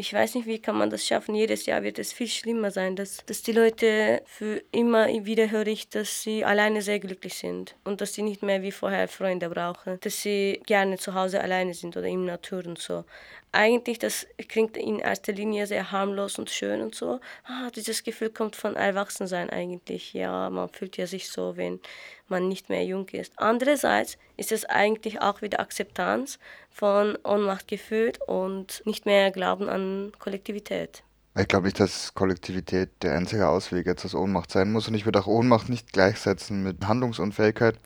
ich 0.00 0.14
weiß 0.14 0.34
nicht, 0.34 0.46
wie 0.46 0.58
kann 0.58 0.78
man 0.78 0.88
das 0.88 1.06
schaffen. 1.06 1.34
Jedes 1.34 1.66
Jahr 1.66 1.82
wird 1.82 1.98
es 1.98 2.12
viel 2.12 2.26
schlimmer 2.26 2.70
sein, 2.70 2.96
dass, 2.96 3.18
dass 3.26 3.42
die 3.42 3.52
Leute 3.52 4.22
für 4.26 4.62
immer 4.72 5.08
wieder 5.26 5.50
höre 5.50 5.66
ich, 5.66 5.90
dass 5.90 6.22
sie 6.22 6.42
alleine 6.42 6.80
sehr 6.80 6.98
glücklich 6.98 7.34
sind 7.34 7.76
und 7.84 8.00
dass 8.00 8.14
sie 8.14 8.22
nicht 8.22 8.42
mehr 8.42 8.62
wie 8.62 8.72
vorher 8.72 9.08
Freunde 9.08 9.50
brauchen, 9.50 10.00
dass 10.00 10.22
sie 10.22 10.62
gerne 10.64 10.96
zu 10.96 11.14
Hause 11.14 11.42
alleine 11.42 11.74
sind 11.74 11.98
oder 11.98 12.06
in 12.06 12.24
Natur 12.24 12.66
und 12.66 12.78
so 12.78 13.04
eigentlich, 13.52 13.98
das 13.98 14.26
klingt 14.48 14.76
in 14.76 14.98
erster 14.98 15.32
Linie 15.32 15.66
sehr 15.66 15.90
harmlos 15.90 16.38
und 16.38 16.50
schön 16.50 16.80
und 16.80 16.94
so. 16.94 17.20
Ah, 17.44 17.70
dieses 17.74 18.04
Gefühl 18.04 18.30
kommt 18.30 18.56
von 18.56 18.76
Erwachsensein 18.76 19.50
eigentlich. 19.50 20.12
Ja, 20.12 20.50
man 20.50 20.68
fühlt 20.68 20.96
ja 20.96 21.06
sich 21.06 21.28
so, 21.30 21.56
wenn 21.56 21.80
man 22.28 22.48
nicht 22.48 22.68
mehr 22.68 22.84
jung 22.84 23.08
ist. 23.08 23.32
Andererseits 23.36 24.18
ist 24.36 24.52
es 24.52 24.64
eigentlich 24.64 25.20
auch 25.20 25.42
wieder 25.42 25.60
Akzeptanz 25.60 26.38
von 26.70 27.18
Ohnmacht 27.24 27.66
gefühlt 27.66 28.20
und 28.26 28.82
nicht 28.84 29.04
mehr 29.04 29.30
Glauben 29.30 29.68
an 29.68 30.12
Kollektivität. 30.18 31.02
Ich 31.38 31.48
glaube 31.48 31.66
nicht, 31.66 31.78
dass 31.78 32.14
Kollektivität 32.14 32.90
der 33.02 33.14
einzige 33.14 33.48
Ausweg 33.48 33.86
jetzt 33.86 34.04
aus 34.04 34.14
Ohnmacht 34.14 34.50
sein 34.50 34.72
muss 34.72 34.88
und 34.88 34.94
ich 34.94 35.04
würde 35.04 35.20
auch 35.20 35.26
Ohnmacht 35.26 35.68
nicht 35.68 35.92
gleichsetzen 35.92 36.62
mit 36.62 36.86
Handlungsunfähigkeit. 36.86 37.76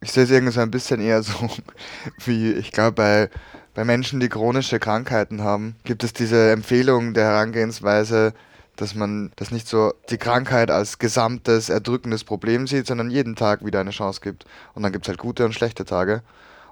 Ich 0.00 0.12
sehe 0.12 0.24
es 0.24 0.30
irgendwie 0.30 0.52
so 0.52 0.60
ein 0.60 0.70
bisschen 0.70 1.00
eher 1.00 1.22
so 1.22 1.34
wie, 2.24 2.52
ich 2.52 2.72
glaube, 2.72 2.92
bei 2.92 3.30
bei 3.76 3.84
Menschen, 3.84 4.20
die 4.20 4.30
chronische 4.30 4.78
Krankheiten 4.78 5.42
haben, 5.42 5.76
gibt 5.84 6.02
es 6.02 6.14
diese 6.14 6.50
Empfehlung 6.50 7.12
der 7.12 7.26
Herangehensweise, 7.26 8.32
dass 8.74 8.94
man 8.94 9.32
das 9.36 9.50
nicht 9.50 9.68
so 9.68 9.92
die 10.08 10.16
Krankheit 10.16 10.70
als 10.70 10.98
gesamtes 10.98 11.68
erdrückendes 11.68 12.24
Problem 12.24 12.66
sieht, 12.66 12.86
sondern 12.86 13.10
jeden 13.10 13.36
Tag 13.36 13.66
wieder 13.66 13.80
eine 13.80 13.90
Chance 13.90 14.22
gibt. 14.22 14.46
Und 14.72 14.82
dann 14.82 14.92
gibt 14.92 15.04
es 15.04 15.10
halt 15.10 15.18
gute 15.18 15.44
und 15.44 15.52
schlechte 15.52 15.84
Tage. 15.84 16.22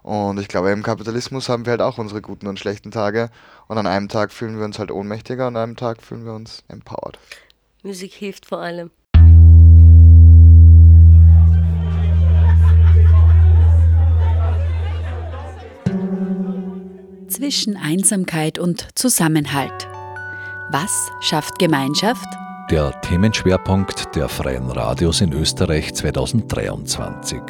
Und 0.02 0.40
ich 0.40 0.48
glaube, 0.48 0.70
im 0.70 0.82
Kapitalismus 0.82 1.50
haben 1.50 1.66
wir 1.66 1.72
halt 1.72 1.82
auch 1.82 1.98
unsere 1.98 2.22
guten 2.22 2.46
und 2.46 2.58
schlechten 2.58 2.90
Tage. 2.90 3.28
Und 3.68 3.76
an 3.76 3.86
einem 3.86 4.08
Tag 4.08 4.32
fühlen 4.32 4.56
wir 4.56 4.64
uns 4.64 4.78
halt 4.78 4.90
ohnmächtiger, 4.90 5.46
und 5.48 5.56
an 5.56 5.62
einem 5.62 5.76
Tag 5.76 6.00
fühlen 6.00 6.24
wir 6.24 6.32
uns 6.32 6.64
empowered. 6.68 7.18
Musik 7.82 8.14
hilft 8.14 8.46
vor 8.46 8.60
allem. 8.60 8.90
Zwischen 17.34 17.76
Einsamkeit 17.76 18.58
und 18.58 18.86
Zusammenhalt. 18.94 19.88
Was 20.70 21.10
schafft 21.20 21.58
Gemeinschaft? 21.58 22.26
Der 22.70 22.98
Themenschwerpunkt 23.00 24.14
der 24.14 24.28
Freien 24.28 24.70
Radios 24.70 25.20
in 25.20 25.32
Österreich 25.32 25.92
2023. 25.92 27.40